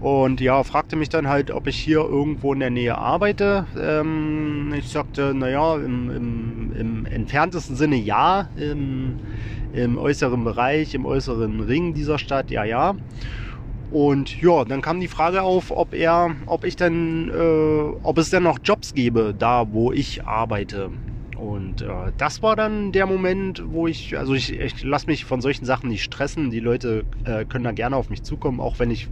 Und 0.00 0.40
ja, 0.40 0.62
fragte 0.62 0.96
mich 0.96 1.08
dann 1.08 1.28
halt, 1.28 1.50
ob 1.50 1.66
ich 1.66 1.76
hier 1.76 1.98
irgendwo 1.98 2.52
in 2.52 2.60
der 2.60 2.70
Nähe 2.70 2.96
arbeite. 2.96 3.66
Ähm, 3.78 4.74
ich 4.76 4.88
sagte, 4.88 5.34
naja, 5.34 5.76
im, 5.76 6.10
im, 6.10 6.72
im 6.76 7.06
entferntesten 7.06 7.76
Sinne 7.76 7.96
ja, 7.96 8.48
im, 8.56 9.18
im 9.72 9.98
äußeren 9.98 10.44
Bereich, 10.44 10.94
im 10.94 11.04
äußeren 11.04 11.60
Ring 11.60 11.94
dieser 11.94 12.18
Stadt, 12.18 12.50
ja, 12.50 12.64
ja. 12.64 12.94
Und 13.94 14.40
ja, 14.42 14.64
dann 14.64 14.82
kam 14.82 14.98
die 14.98 15.06
Frage 15.06 15.42
auf, 15.42 15.70
ob 15.70 15.94
er, 15.94 16.34
ob 16.46 16.64
ich 16.64 16.74
denn, 16.74 17.30
äh, 17.32 17.96
ob 18.02 18.18
es 18.18 18.28
denn 18.28 18.42
noch 18.42 18.58
Jobs 18.64 18.92
gäbe, 18.92 19.36
da 19.38 19.72
wo 19.72 19.92
ich 19.92 20.26
arbeite. 20.26 20.90
Und 21.36 21.80
äh, 21.80 22.10
das 22.16 22.42
war 22.42 22.56
dann 22.56 22.90
der 22.90 23.06
Moment, 23.06 23.62
wo 23.64 23.86
ich, 23.86 24.18
also 24.18 24.34
ich, 24.34 24.58
ich 24.58 24.82
lasse 24.82 25.08
mich 25.08 25.24
von 25.24 25.40
solchen 25.40 25.64
Sachen 25.64 25.90
nicht 25.90 26.02
stressen. 26.02 26.50
Die 26.50 26.58
Leute 26.58 27.04
äh, 27.22 27.44
können 27.44 27.62
da 27.62 27.70
gerne 27.70 27.94
auf 27.94 28.10
mich 28.10 28.24
zukommen, 28.24 28.58
auch 28.58 28.80
wenn 28.80 28.90
ich 28.90 29.06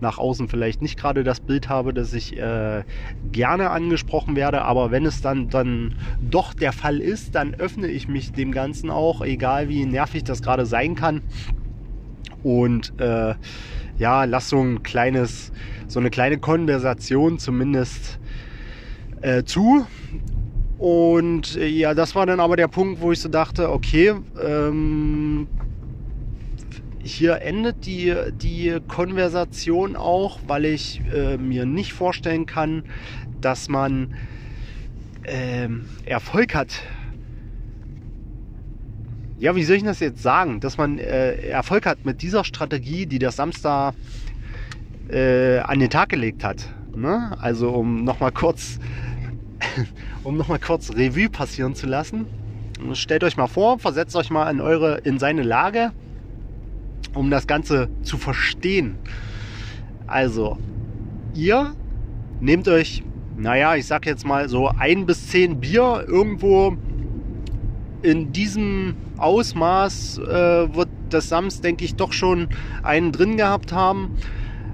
nach 0.00 0.18
außen 0.18 0.48
vielleicht 0.48 0.82
nicht 0.82 0.98
gerade 0.98 1.22
das 1.22 1.38
Bild 1.38 1.68
habe, 1.68 1.94
dass 1.94 2.12
ich 2.12 2.36
äh, 2.36 2.82
gerne 3.30 3.70
angesprochen 3.70 4.34
werde. 4.34 4.62
Aber 4.62 4.90
wenn 4.90 5.06
es 5.06 5.20
dann, 5.20 5.48
dann 5.48 5.94
doch 6.20 6.54
der 6.54 6.72
Fall 6.72 6.98
ist, 6.98 7.36
dann 7.36 7.54
öffne 7.54 7.86
ich 7.86 8.08
mich 8.08 8.32
dem 8.32 8.50
Ganzen 8.50 8.90
auch, 8.90 9.20
egal 9.20 9.68
wie 9.68 9.86
nervig 9.86 10.24
das 10.24 10.42
gerade 10.42 10.66
sein 10.66 10.96
kann. 10.96 11.22
Und 12.42 12.92
äh, 12.98 13.34
ja, 13.98 14.24
lass 14.24 14.48
so 14.48 14.60
ein 14.60 14.82
kleines, 14.82 15.52
so 15.86 16.00
eine 16.00 16.10
kleine 16.10 16.38
Konversation 16.38 17.38
zumindest 17.38 18.18
äh, 19.20 19.44
zu. 19.44 19.86
Und 20.78 21.56
äh, 21.56 21.66
ja, 21.66 21.94
das 21.94 22.14
war 22.14 22.26
dann 22.26 22.40
aber 22.40 22.56
der 22.56 22.68
Punkt, 22.68 23.00
wo 23.00 23.12
ich 23.12 23.20
so 23.20 23.28
dachte, 23.28 23.70
okay, 23.70 24.14
ähm, 24.42 25.46
hier 27.02 27.42
endet 27.42 27.86
die, 27.86 28.14
die 28.32 28.78
Konversation 28.88 29.94
auch, 29.94 30.40
weil 30.46 30.64
ich 30.64 31.02
äh, 31.12 31.36
mir 31.36 31.66
nicht 31.66 31.92
vorstellen 31.92 32.46
kann, 32.46 32.84
dass 33.40 33.68
man 33.68 34.14
äh, 35.22 35.68
Erfolg 36.06 36.54
hat 36.54 36.82
ja, 39.44 39.54
wie 39.54 39.62
soll 39.62 39.76
ich 39.76 39.82
das 39.82 40.00
jetzt 40.00 40.22
sagen, 40.22 40.60
dass 40.60 40.78
man 40.78 40.98
äh, 40.98 41.34
Erfolg 41.48 41.84
hat 41.84 42.06
mit 42.06 42.22
dieser 42.22 42.44
Strategie, 42.44 43.04
die 43.04 43.18
der 43.18 43.30
Samstag 43.30 43.92
äh, 45.10 45.58
an 45.58 45.80
den 45.80 45.90
Tag 45.90 46.08
gelegt 46.08 46.42
hat. 46.42 46.66
Ne? 46.96 47.36
Also 47.38 47.68
um 47.68 48.04
nochmal 48.04 48.32
kurz, 48.32 48.78
um 50.24 50.38
noch 50.38 50.48
kurz 50.62 50.94
Revue 50.94 51.28
passieren 51.28 51.74
zu 51.74 51.86
lassen. 51.86 52.24
Stellt 52.94 53.22
euch 53.22 53.36
mal 53.36 53.46
vor, 53.46 53.78
versetzt 53.78 54.16
euch 54.16 54.30
mal 54.30 54.50
in 54.50 54.62
eure, 54.62 55.00
in 55.04 55.18
seine 55.18 55.42
Lage, 55.42 55.92
um 57.12 57.30
das 57.30 57.46
Ganze 57.46 57.90
zu 58.02 58.16
verstehen. 58.16 58.96
Also, 60.06 60.56
ihr 61.34 61.74
nehmt 62.40 62.66
euch, 62.66 63.04
naja, 63.36 63.74
ich 63.74 63.84
sag 63.84 64.06
jetzt 64.06 64.24
mal 64.24 64.48
so 64.48 64.68
ein 64.68 65.04
bis 65.04 65.28
zehn 65.28 65.60
Bier 65.60 66.06
irgendwo 66.08 66.78
in 68.04 68.32
diesem 68.32 68.94
Ausmaß 69.16 70.18
äh, 70.18 70.74
wird 70.74 70.88
das 71.08 71.30
Sams, 71.30 71.62
denke 71.62 71.84
ich, 71.84 71.96
doch 71.96 72.12
schon 72.12 72.48
einen 72.82 73.12
drin 73.12 73.36
gehabt 73.36 73.72
haben. 73.72 74.10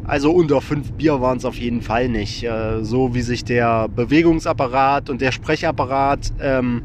Also 0.05 0.33
unter 0.33 0.61
fünf 0.61 0.93
Bier 0.93 1.21
waren 1.21 1.39
es 1.39 1.45
auf 1.45 1.57
jeden 1.57 1.81
Fall 1.81 2.09
nicht. 2.09 2.43
Äh, 2.43 2.83
so 2.83 3.15
wie 3.15 3.21
sich 3.21 3.45
der 3.45 3.89
Bewegungsapparat 3.89 5.11
und 5.11 5.21
der 5.21 5.31
Sprechapparat 5.31 6.33
ähm, 6.41 6.83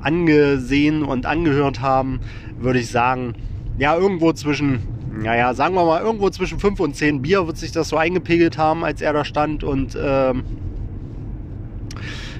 angesehen 0.00 1.02
und 1.02 1.26
angehört 1.26 1.80
haben, 1.80 2.20
würde 2.58 2.78
ich 2.78 2.88
sagen, 2.88 3.34
ja, 3.76 3.96
irgendwo 3.96 4.32
zwischen, 4.32 4.80
naja, 5.20 5.52
sagen 5.54 5.74
wir 5.74 5.84
mal, 5.84 6.00
irgendwo 6.00 6.30
zwischen 6.30 6.60
fünf 6.60 6.78
und 6.78 6.94
zehn 6.94 7.22
Bier 7.22 7.48
wird 7.48 7.56
sich 7.56 7.72
das 7.72 7.88
so 7.88 7.96
eingepegelt 7.96 8.56
haben, 8.56 8.84
als 8.84 9.02
er 9.02 9.12
da 9.12 9.24
stand 9.24 9.64
und 9.64 9.98
ähm, 10.00 10.44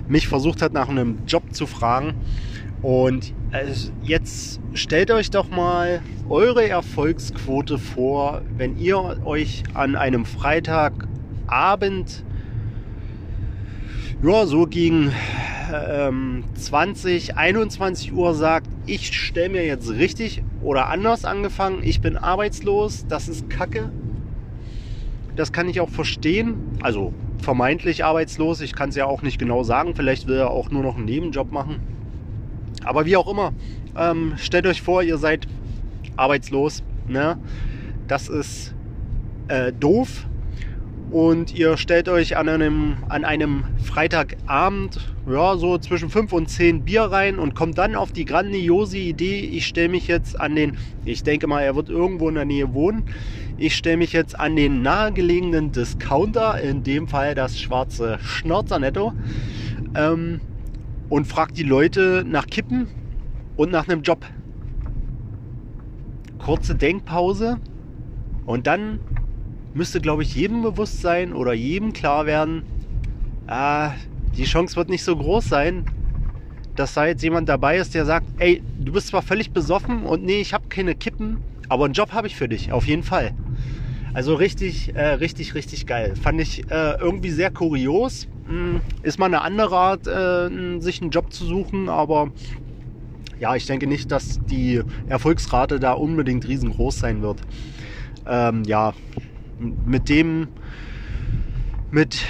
mich 0.07 0.29
versucht 0.29 0.63
hat, 0.63 0.73
nach 0.73 0.89
einem 0.89 1.19
Job 1.27 1.43
zu 1.53 1.67
fragen. 1.67 2.15
Und 2.85 3.33
also 3.51 3.91
jetzt 4.03 4.61
stellt 4.75 5.11
euch 5.11 5.31
doch 5.31 5.49
mal 5.49 6.03
eure 6.29 6.69
Erfolgsquote 6.69 7.79
vor, 7.79 8.43
wenn 8.59 8.77
ihr 8.77 9.25
euch 9.25 9.63
an 9.73 9.97
einem 9.97 10.27
Freitagabend, 10.27 12.23
ja, 14.23 14.45
so 14.45 14.67
gegen 14.67 15.13
ähm, 15.73 16.45
20, 16.57 17.39
21 17.39 18.13
Uhr 18.13 18.35
sagt, 18.35 18.67
ich 18.85 19.19
stelle 19.19 19.49
mir 19.49 19.65
jetzt 19.65 19.89
richtig 19.89 20.43
oder 20.61 20.91
anders 20.91 21.25
angefangen. 21.25 21.79
Ich 21.83 22.03
bin 22.03 22.19
arbeitslos, 22.19 23.07
das 23.09 23.29
ist 23.29 23.49
Kacke. 23.49 23.93
Das 25.37 25.53
kann 25.53 25.71
ich 25.71 25.81
auch 25.81 25.89
verstehen. 25.89 26.57
Also 26.83 27.15
vermeintlich 27.39 28.05
arbeitslos. 28.05 28.61
Ich 28.61 28.75
kann 28.75 28.91
es 28.91 28.95
ja 28.95 29.07
auch 29.07 29.23
nicht 29.23 29.39
genau 29.39 29.63
sagen. 29.63 29.95
Vielleicht 29.97 30.27
will 30.27 30.37
er 30.37 30.51
auch 30.51 30.71
nur 30.71 30.83
noch 30.83 30.97
einen 30.97 31.07
Nebenjob 31.07 31.51
machen. 31.51 31.81
Aber 32.85 33.07
wie 33.07 33.17
auch 33.17 33.31
immer, 33.31 33.53
ähm, 33.97 34.35
stellt 34.37 34.67
euch 34.67 34.83
vor, 34.83 35.03
ihr 35.03 35.19
seid 35.19 35.47
arbeitslos. 36.17 36.83
Ne? 37.09 37.39
Das 38.07 38.29
ist 38.29 38.75
äh, 39.49 39.73
doof. 39.73 40.27
Und 41.11 41.55
ihr 41.55 41.77
stellt 41.77 42.09
euch 42.09 42.37
an 42.37 42.49
einem, 42.49 42.97
an 43.09 43.25
einem 43.25 43.65
Freitagabend 43.85 45.15
ja, 45.31 45.57
so 45.57 45.79
zwischen 45.79 46.11
5 46.11 46.33
und 46.33 46.51
10 46.51 46.85
Bier 46.85 47.03
rein 47.03 47.39
und 47.39 47.55
kommt 47.55 47.79
dann 47.79 47.95
auf 47.95 48.13
die 48.13 48.25
grandiose 48.25 48.99
Idee, 48.99 49.41
ich 49.41 49.67
stelle 49.67 49.89
mich 49.89 50.07
jetzt 50.07 50.39
an 50.41 50.55
den, 50.57 50.77
ich 51.05 51.23
denke 51.23 51.47
mal, 51.47 51.61
er 51.61 51.77
wird 51.77 51.89
irgendwo 51.89 52.29
in 52.29 52.35
der 52.35 52.45
Nähe 52.45 52.75
wohnen, 52.75 53.05
ich 53.57 53.77
stelle 53.77 53.97
mich 53.99 54.13
jetzt 54.13 54.39
an 54.39 54.57
den 54.57 54.83
nahegelegenen 54.83 55.73
Discounter, 55.73 56.61
in 56.61 56.83
dem 56.83 57.07
Fall 57.07 57.35
das 57.35 57.59
schwarze 57.59 58.19
Schnorzernetto, 58.21 59.13
ähm, 59.95 60.41
und 61.15 61.27
fragt 61.27 61.57
die 61.57 61.63
Leute 61.63 62.25
nach 62.27 62.47
Kippen 62.47 62.89
und 63.55 63.71
nach 63.71 63.87
einem 63.87 64.03
Job. 64.03 64.27
Kurze 66.39 66.75
Denkpause 66.75 67.61
und 68.47 68.67
dann 68.67 68.99
müsste, 69.75 70.01
glaube 70.01 70.25
ich, 70.25 70.35
jedem 70.35 70.63
bewusst 70.63 71.03
sein 71.03 71.33
oder 71.33 71.53
jedem 71.53 71.93
klar 71.93 72.27
werden, 72.27 72.65
ah, 73.47 73.93
die 74.35 74.43
Chance 74.43 74.75
wird 74.75 74.89
nicht 74.89 75.05
so 75.05 75.15
groß 75.15 75.49
sein, 75.49 75.85
dass 76.75 76.95
da 76.95 77.07
jetzt 77.07 77.23
jemand 77.23 77.49
dabei 77.49 77.77
ist, 77.77 77.95
der 77.95 78.07
sagt, 78.07 78.27
ey, 78.39 78.61
du 78.77 78.91
bist 78.91 79.07
zwar 79.07 79.23
völlig 79.23 79.53
besoffen 79.53 80.07
und 80.07 80.25
nee, 80.25 80.41
ich 80.41 80.53
habe 80.53 80.65
keine 80.69 80.97
Kippen, 80.97 81.39
aber 81.69 81.85
einen 81.85 81.95
Job 81.95 82.11
habe 82.11 82.27
ich 82.27 82.35
für 82.35 82.49
dich, 82.49 82.73
auf 82.73 82.89
jeden 82.89 83.05
Fall. 83.05 83.31
Also 84.15 84.37
richtig, 84.37 84.95
äh, 84.95 85.07
richtig, 85.15 85.57
richtig 85.57 85.87
geil. 85.87 86.15
Fand 86.15 86.41
ich 86.41 86.71
äh, 86.71 86.95
irgendwie 87.01 87.31
sehr 87.31 87.51
kurios. 87.51 88.29
Hm, 88.47 88.81
ist 89.03 89.19
mal 89.19 89.27
eine 89.27 89.43
andere 89.43 89.77
Art, 89.77 90.07
äh, 90.07 90.81
sich 90.81 91.03
einen 91.03 91.11
Job 91.11 91.33
zu 91.33 91.45
suchen, 91.45 91.89
aber 91.89 92.31
ja, 93.41 93.57
ich 93.57 93.67
denke 93.67 93.89
nicht, 93.89 94.13
dass 94.13 94.39
die 94.49 94.83
Erfolgsrate 95.07 95.81
da 95.81 95.93
unbedingt 95.93 96.47
riesengroß 96.47 96.97
sein 97.01 97.23
wird. 97.23 97.41
Ähm, 98.25 98.63
ja, 98.65 98.95
mit 99.59 100.09
dem, 100.09 100.49
mit, 101.91 102.23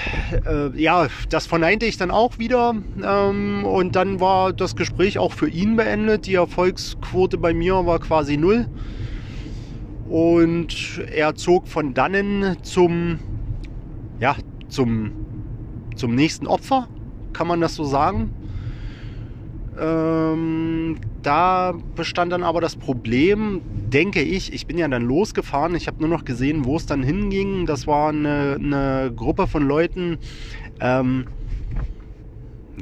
äh, 0.46 0.70
ja, 0.80 1.08
das 1.28 1.44
verneinte 1.46 1.84
ich 1.84 1.98
dann 1.98 2.10
auch 2.10 2.38
wieder. 2.38 2.74
Ähm, 3.02 3.66
und 3.66 3.94
dann 3.94 4.20
war 4.20 4.54
das 4.54 4.74
Gespräch 4.74 5.18
auch 5.18 5.32
für 5.32 5.50
ihn 5.50 5.76
beendet. 5.76 6.24
Die 6.24 6.34
Erfolgsquote 6.34 7.36
bei 7.36 7.52
mir 7.52 7.84
war 7.84 7.98
quasi 7.98 8.38
null. 8.38 8.68
Und 10.14 11.02
er 11.12 11.34
zog 11.34 11.66
von 11.66 11.92
dannen 11.92 12.56
zum, 12.62 13.18
ja, 14.20 14.36
zum, 14.68 15.10
zum 15.96 16.14
nächsten 16.14 16.46
Opfer, 16.46 16.86
kann 17.32 17.48
man 17.48 17.60
das 17.60 17.74
so 17.74 17.82
sagen. 17.82 18.30
Ähm, 19.76 20.98
da 21.22 21.74
bestand 21.96 22.30
dann 22.30 22.44
aber 22.44 22.60
das 22.60 22.76
Problem, 22.76 23.60
denke 23.92 24.22
ich, 24.22 24.52
ich 24.52 24.68
bin 24.68 24.78
ja 24.78 24.86
dann 24.86 25.02
losgefahren, 25.02 25.74
ich 25.74 25.88
habe 25.88 25.98
nur 25.98 26.10
noch 26.10 26.24
gesehen, 26.24 26.64
wo 26.64 26.76
es 26.76 26.86
dann 26.86 27.02
hinging. 27.02 27.66
Das 27.66 27.88
war 27.88 28.10
eine, 28.10 28.56
eine 28.56 29.12
Gruppe 29.16 29.48
von 29.48 29.66
Leuten. 29.66 30.18
Ähm, 30.78 31.24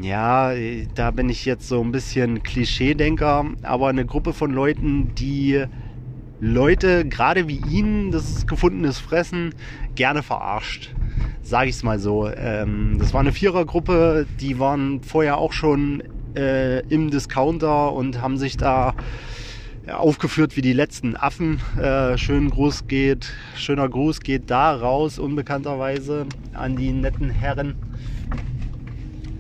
ja, 0.03 0.53
da 0.95 1.11
bin 1.13 1.31
ich 1.31 1.47
jetzt 1.47 1.67
so 1.67 1.81
ein 1.81 1.93
bisschen 1.93 2.43
Klischeedenker, 2.43 3.47
aber 3.63 3.89
eine 3.89 4.05
Gruppe 4.05 4.35
von 4.35 4.53
Leuten, 4.53 5.15
die 5.15 5.65
Leute, 6.45 7.05
gerade 7.05 7.47
wie 7.47 7.61
ihn, 7.71 8.11
das 8.11 8.49
gefundenes 8.49 8.99
Fressen, 8.99 9.55
gerne 9.95 10.25
verarscht. 10.25 10.91
Sage 11.41 11.69
ich 11.69 11.77
es 11.77 11.85
mal 11.85 12.01
so. 12.01 12.29
Ähm, 12.29 12.97
das 12.99 13.15
war 13.15 13.21
eine 13.21 13.31
Vierergruppe, 13.31 14.27
die 14.41 14.59
waren 14.59 15.05
vorher 15.05 15.39
auch 15.39 15.53
schon 15.53 16.03
äh, 16.35 16.81
im 16.89 17.13
Discounter 17.13 17.93
und 17.93 18.21
haben 18.21 18.39
sich 18.39 18.57
da 18.57 18.95
aufgeführt 19.87 20.57
wie 20.57 20.63
die 20.63 20.73
letzten 20.73 21.15
Affen. 21.15 21.61
Äh, 21.81 22.19
schönen 22.19 22.51
Gruß 22.51 22.89
geht, 22.89 23.33
schöner 23.55 23.89
Gruß 23.89 24.19
geht 24.19 24.51
da 24.51 24.75
raus, 24.75 25.21
unbekannterweise 25.21 26.27
an 26.55 26.75
die 26.75 26.91
netten 26.91 27.31
Herren. 27.31 27.77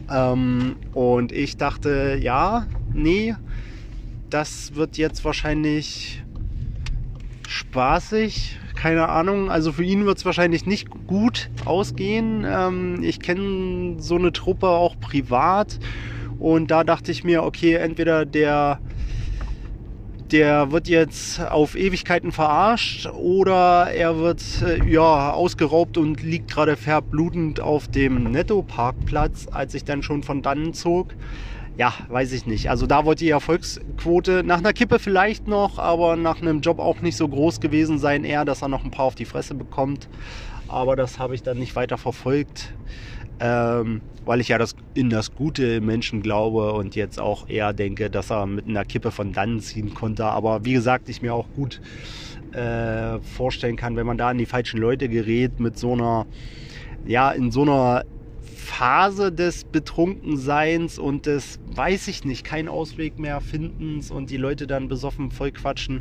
Ähm, 0.08 0.76
und 0.92 1.32
ich 1.32 1.56
dachte, 1.56 2.16
ja, 2.22 2.68
nee, 2.94 3.34
das 4.30 4.76
wird 4.76 4.98
jetzt 4.98 5.24
wahrscheinlich 5.24 6.21
spaßig. 7.52 8.58
Keine 8.74 9.08
Ahnung, 9.08 9.50
also 9.50 9.72
für 9.72 9.84
ihn 9.84 10.06
wird 10.06 10.18
es 10.18 10.24
wahrscheinlich 10.24 10.66
nicht 10.66 10.88
gut 11.06 11.50
ausgehen. 11.64 12.44
Ähm, 12.46 13.02
ich 13.02 13.20
kenne 13.20 13.96
so 13.98 14.16
eine 14.16 14.32
Truppe 14.32 14.68
auch 14.68 14.98
privat 14.98 15.78
und 16.38 16.70
da 16.70 16.82
dachte 16.82 17.12
ich 17.12 17.22
mir, 17.22 17.44
okay, 17.44 17.74
entweder 17.74 18.24
der, 18.26 18.80
der 20.32 20.72
wird 20.72 20.88
jetzt 20.88 21.40
auf 21.40 21.76
Ewigkeiten 21.76 22.32
verarscht 22.32 23.06
oder 23.06 23.92
er 23.92 24.18
wird 24.18 24.42
äh, 24.66 24.84
ja 24.90 25.32
ausgeraubt 25.32 25.98
und 25.98 26.22
liegt 26.22 26.50
gerade 26.50 26.76
verblutend 26.76 27.60
auf 27.60 27.86
dem 27.86 28.24
Netto-Parkplatz, 28.24 29.46
als 29.52 29.74
ich 29.74 29.84
dann 29.84 30.02
schon 30.02 30.24
von 30.24 30.42
dannen 30.42 30.74
zog. 30.74 31.14
Ja, 31.78 31.94
weiß 32.08 32.32
ich 32.32 32.46
nicht. 32.46 32.68
Also 32.68 32.87
da 32.87 33.04
wollte 33.04 33.24
die 33.24 33.30
Erfolgsquote 33.30 34.42
nach 34.44 34.58
einer 34.58 34.72
Kippe 34.72 34.98
vielleicht 34.98 35.48
noch, 35.48 35.78
aber 35.78 36.16
nach 36.16 36.42
einem 36.42 36.61
Job 36.61 36.78
auch 36.78 37.00
nicht 37.00 37.16
so 37.16 37.26
groß 37.26 37.61
gewesen 37.61 37.98
sein. 37.98 38.24
Eher, 38.24 38.44
dass 38.44 38.62
er 38.62 38.68
noch 38.68 38.85
ein 38.85 38.90
paar 38.90 39.06
auf 39.06 39.14
die 39.14 39.24
Fresse 39.24 39.54
bekommt. 39.54 40.08
Aber 40.68 40.96
das 40.96 41.18
habe 41.18 41.35
ich 41.35 41.42
dann 41.42 41.58
nicht 41.58 41.74
weiter 41.74 41.98
verfolgt 41.98 42.72
ähm, 43.42 44.02
weil 44.24 44.40
ich 44.40 44.48
ja 44.48 44.58
das, 44.58 44.76
in 44.94 45.11
das 45.11 45.35
Gute 45.35 45.80
Menschen 45.80 46.22
glaube 46.22 46.72
und 46.74 46.94
jetzt 46.94 47.18
auch 47.18 47.48
eher 47.48 47.72
denke, 47.72 48.08
dass 48.08 48.30
er 48.30 48.46
mit 48.46 48.68
einer 48.68 48.85
Kippe 48.85 49.11
von 49.11 49.32
dann 49.32 49.58
ziehen 49.58 49.94
konnte. 49.94 50.24
Aber 50.26 50.64
wie 50.64 50.74
gesagt, 50.74 51.08
ich 51.08 51.22
mir 51.22 51.35
auch 51.35 51.46
gut 51.56 51.80
äh, 52.52 53.18
vorstellen 53.20 53.74
kann, 53.74 53.96
wenn 53.96 54.06
man 54.06 54.16
da 54.16 54.28
an 54.28 54.38
die 54.38 54.46
falschen 54.46 54.78
Leute 54.78 55.08
gerät 55.08 55.58
mit 55.58 55.76
so 55.76 55.92
einer, 55.92 56.26
ja, 57.04 57.32
in 57.32 57.50
so 57.50 57.62
einer 57.62 58.04
Phase 58.72 59.30
des 59.30 59.64
Betrunkenseins 59.64 60.98
und 60.98 61.26
des, 61.26 61.61
weiß 61.74 62.08
ich 62.08 62.24
nicht, 62.24 62.42
keinen 62.42 62.68
Ausweg 62.68 63.18
mehr 63.18 63.42
findens 63.42 64.11
und 64.11 64.30
die 64.30 64.38
Leute 64.38 64.66
dann 64.66 64.88
besoffen 64.88 65.30
voll 65.30 65.52
quatschen. 65.52 66.00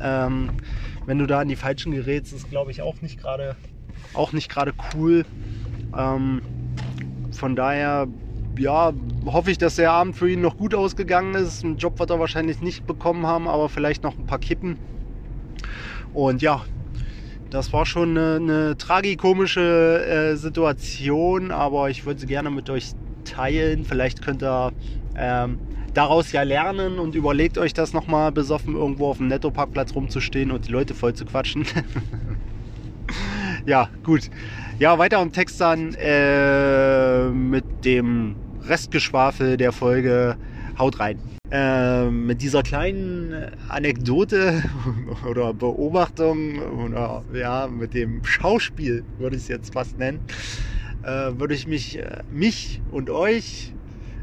Ähm, 0.00 0.50
wenn 1.04 1.18
du 1.18 1.26
da 1.26 1.40
an 1.40 1.48
die 1.48 1.56
falschen 1.56 1.90
gerätst, 1.92 2.32
ist 2.32 2.48
glaube 2.48 2.70
ich 2.70 2.80
auch 2.80 3.02
nicht 3.02 3.20
gerade 3.20 3.56
auch 4.14 4.32
nicht 4.32 4.48
gerade 4.48 4.72
cool. 4.94 5.24
Ähm, 5.96 6.42
von 7.32 7.56
daher, 7.56 8.06
ja, 8.56 8.92
hoffe 9.26 9.50
ich, 9.50 9.58
dass 9.58 9.74
der 9.74 9.90
Abend 9.90 10.14
für 10.16 10.30
ihn 10.30 10.42
noch 10.42 10.56
gut 10.56 10.74
ausgegangen 10.74 11.34
ist. 11.34 11.64
Einen 11.64 11.76
Job 11.76 11.98
wird 11.98 12.10
er 12.10 12.20
wahrscheinlich 12.20 12.60
nicht 12.60 12.86
bekommen 12.86 13.26
haben, 13.26 13.48
aber 13.48 13.68
vielleicht 13.68 14.04
noch 14.04 14.16
ein 14.16 14.26
paar 14.26 14.38
Kippen. 14.38 14.78
Und 16.14 16.40
ja, 16.40 16.62
das 17.52 17.72
war 17.72 17.84
schon 17.84 18.16
eine, 18.16 18.36
eine 18.36 18.76
tragikomische 18.78 20.04
äh, 20.06 20.36
Situation, 20.36 21.50
aber 21.50 21.90
ich 21.90 22.06
würde 22.06 22.18
sie 22.20 22.26
gerne 22.26 22.50
mit 22.50 22.70
euch 22.70 22.92
teilen. 23.24 23.84
Vielleicht 23.84 24.22
könnt 24.22 24.42
ihr 24.42 24.72
ähm, 25.16 25.58
daraus 25.92 26.32
ja 26.32 26.42
lernen 26.42 26.98
und 26.98 27.14
überlegt 27.14 27.58
euch 27.58 27.74
das 27.74 27.92
nochmal 27.92 28.32
besoffen 28.32 28.74
irgendwo 28.74 29.08
auf 29.08 29.18
dem 29.18 29.28
Netto-Parkplatz 29.28 29.94
rumzustehen 29.94 30.50
und 30.50 30.66
die 30.66 30.72
Leute 30.72 30.94
voll 30.94 31.12
zu 31.12 31.26
quatschen. 31.26 31.66
ja, 33.66 33.90
gut. 34.02 34.30
Ja, 34.78 34.98
weiter 34.98 35.20
im 35.20 35.32
Text 35.32 35.60
dann 35.60 35.94
äh, 35.94 37.28
mit 37.28 37.84
dem 37.84 38.34
Restgeschwafel 38.62 39.58
der 39.58 39.72
Folge. 39.72 40.36
Haut 40.78 41.00
rein. 41.00 41.18
Äh, 41.52 42.08
mit 42.10 42.40
dieser 42.40 42.62
kleinen 42.62 43.44
Anekdote 43.68 44.62
oder 45.28 45.52
Beobachtung 45.52 46.58
oder 46.86 47.26
ja, 47.30 47.66
mit 47.66 47.92
dem 47.92 48.24
Schauspiel 48.24 49.04
würde 49.18 49.36
ich 49.36 49.42
es 49.42 49.48
jetzt 49.48 49.74
fast 49.74 49.98
nennen, 49.98 50.22
äh, 51.02 51.10
würde 51.10 51.54
ich 51.54 51.66
mich, 51.66 51.98
äh, 51.98 52.22
mich 52.30 52.80
und 52.86 53.10
euch 53.10 53.76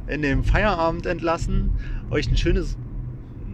in 0.07 0.23
den 0.23 0.43
Feierabend 0.43 1.05
entlassen, 1.05 1.75
euch 2.09 2.31
ein 2.31 2.37
schönes 2.37 2.79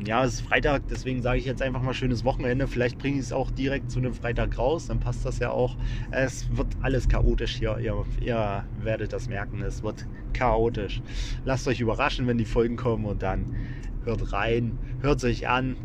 ja, 0.05 0.23
es 0.23 0.35
ist 0.35 0.41
Freitag, 0.41 0.83
deswegen 0.89 1.21
sage 1.21 1.39
ich 1.39 1.45
jetzt 1.45 1.61
einfach 1.61 1.81
mal 1.81 1.93
schönes 1.93 2.23
Wochenende. 2.23 2.67
Vielleicht 2.67 2.97
bringe 2.97 3.17
ich 3.17 3.25
es 3.25 3.33
auch 3.33 3.51
direkt 3.51 3.89
zu 3.89 3.99
einem 3.99 4.13
Freitag 4.13 4.57
raus, 4.57 4.87
dann 4.87 4.99
passt 4.99 5.25
das 5.25 5.39
ja 5.39 5.51
auch. 5.51 5.75
Es 6.11 6.45
wird 6.55 6.67
alles 6.81 7.09
chaotisch 7.09 7.55
hier. 7.55 7.77
Ihr, 7.79 8.05
ihr 8.21 8.65
werdet 8.81 9.13
das 9.13 9.27
merken, 9.27 9.61
es 9.61 9.83
wird 9.83 10.05
chaotisch. 10.33 11.01
Lasst 11.43 11.67
euch 11.67 11.79
überraschen, 11.79 12.27
wenn 12.27 12.37
die 12.37 12.45
Folgen 12.45 12.75
kommen 12.75 13.05
und 13.05 13.23
dann 13.23 13.55
hört 14.03 14.33
rein, 14.33 14.77
hört 15.01 15.19
sich 15.19 15.47
an 15.47 15.75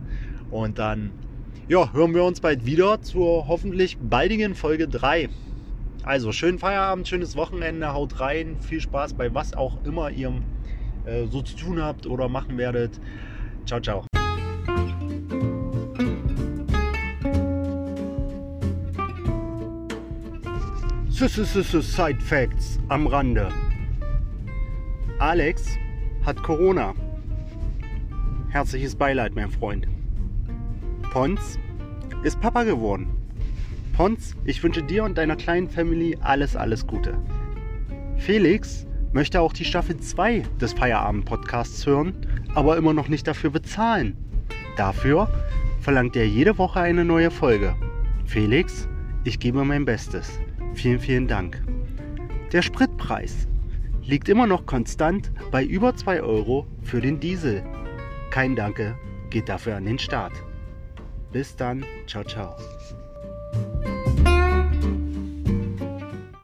und 0.50 0.78
dann 0.78 1.10
ja, 1.68 1.92
hören 1.92 2.14
wir 2.14 2.24
uns 2.24 2.40
bald 2.40 2.66
wieder 2.66 3.00
zur 3.00 3.46
hoffentlich 3.46 3.96
baldigen 3.98 4.54
Folge 4.54 4.88
3. 4.88 5.28
Also 6.02 6.32
schönen 6.32 6.58
Feierabend, 6.58 7.06
schönes 7.06 7.36
Wochenende, 7.36 7.92
haut 7.92 8.20
rein, 8.20 8.56
viel 8.60 8.80
Spaß 8.80 9.14
bei 9.14 9.32
was 9.34 9.54
auch 9.54 9.78
immer 9.84 10.10
ihr 10.10 10.32
äh, 11.04 11.26
so 11.26 11.42
zu 11.42 11.56
tun 11.56 11.80
habt 11.80 12.06
oder 12.06 12.28
machen 12.28 12.58
werdet. 12.58 12.98
Ciao, 13.66 13.80
ciao. 13.80 14.09
Side 21.28 22.18
Facts 22.18 22.78
am 22.88 23.06
Rande. 23.06 23.50
Alex 25.18 25.76
hat 26.24 26.42
Corona. 26.42 26.94
Herzliches 28.48 28.96
Beileid, 28.96 29.34
mein 29.34 29.50
Freund. 29.50 29.86
Pons 31.12 31.58
ist 32.22 32.40
Papa 32.40 32.62
geworden. 32.62 33.10
Pons, 33.92 34.34
ich 34.46 34.62
wünsche 34.62 34.82
dir 34.82 35.04
und 35.04 35.18
deiner 35.18 35.36
kleinen 35.36 35.68
Family 35.68 36.16
alles, 36.22 36.56
alles 36.56 36.86
Gute. 36.86 37.18
Felix 38.16 38.86
möchte 39.12 39.42
auch 39.42 39.52
die 39.52 39.66
Staffel 39.66 39.98
2 39.98 40.44
des 40.58 40.72
Feierabend-Podcasts 40.72 41.84
hören, 41.84 42.14
aber 42.54 42.78
immer 42.78 42.94
noch 42.94 43.08
nicht 43.08 43.26
dafür 43.26 43.50
bezahlen. 43.50 44.16
Dafür 44.78 45.28
verlangt 45.80 46.16
er 46.16 46.26
jede 46.26 46.56
Woche 46.56 46.80
eine 46.80 47.04
neue 47.04 47.30
Folge. 47.30 47.76
Felix, 48.24 48.88
ich 49.24 49.38
gebe 49.38 49.62
mein 49.66 49.84
Bestes. 49.84 50.40
Vielen, 50.80 50.98
vielen 50.98 51.28
Dank. 51.28 51.62
Der 52.52 52.62
Spritpreis 52.62 53.46
liegt 54.02 54.30
immer 54.30 54.46
noch 54.46 54.64
konstant 54.64 55.30
bei 55.50 55.62
über 55.62 55.94
2 55.94 56.22
Euro 56.22 56.66
für 56.82 57.02
den 57.02 57.20
Diesel. 57.20 57.62
Kein 58.30 58.56
Danke 58.56 58.96
geht 59.28 59.50
dafür 59.50 59.76
an 59.76 59.84
den 59.84 59.98
Staat. 59.98 60.32
Bis 61.32 61.54
dann, 61.54 61.84
ciao, 62.06 62.24
ciao. 62.24 62.56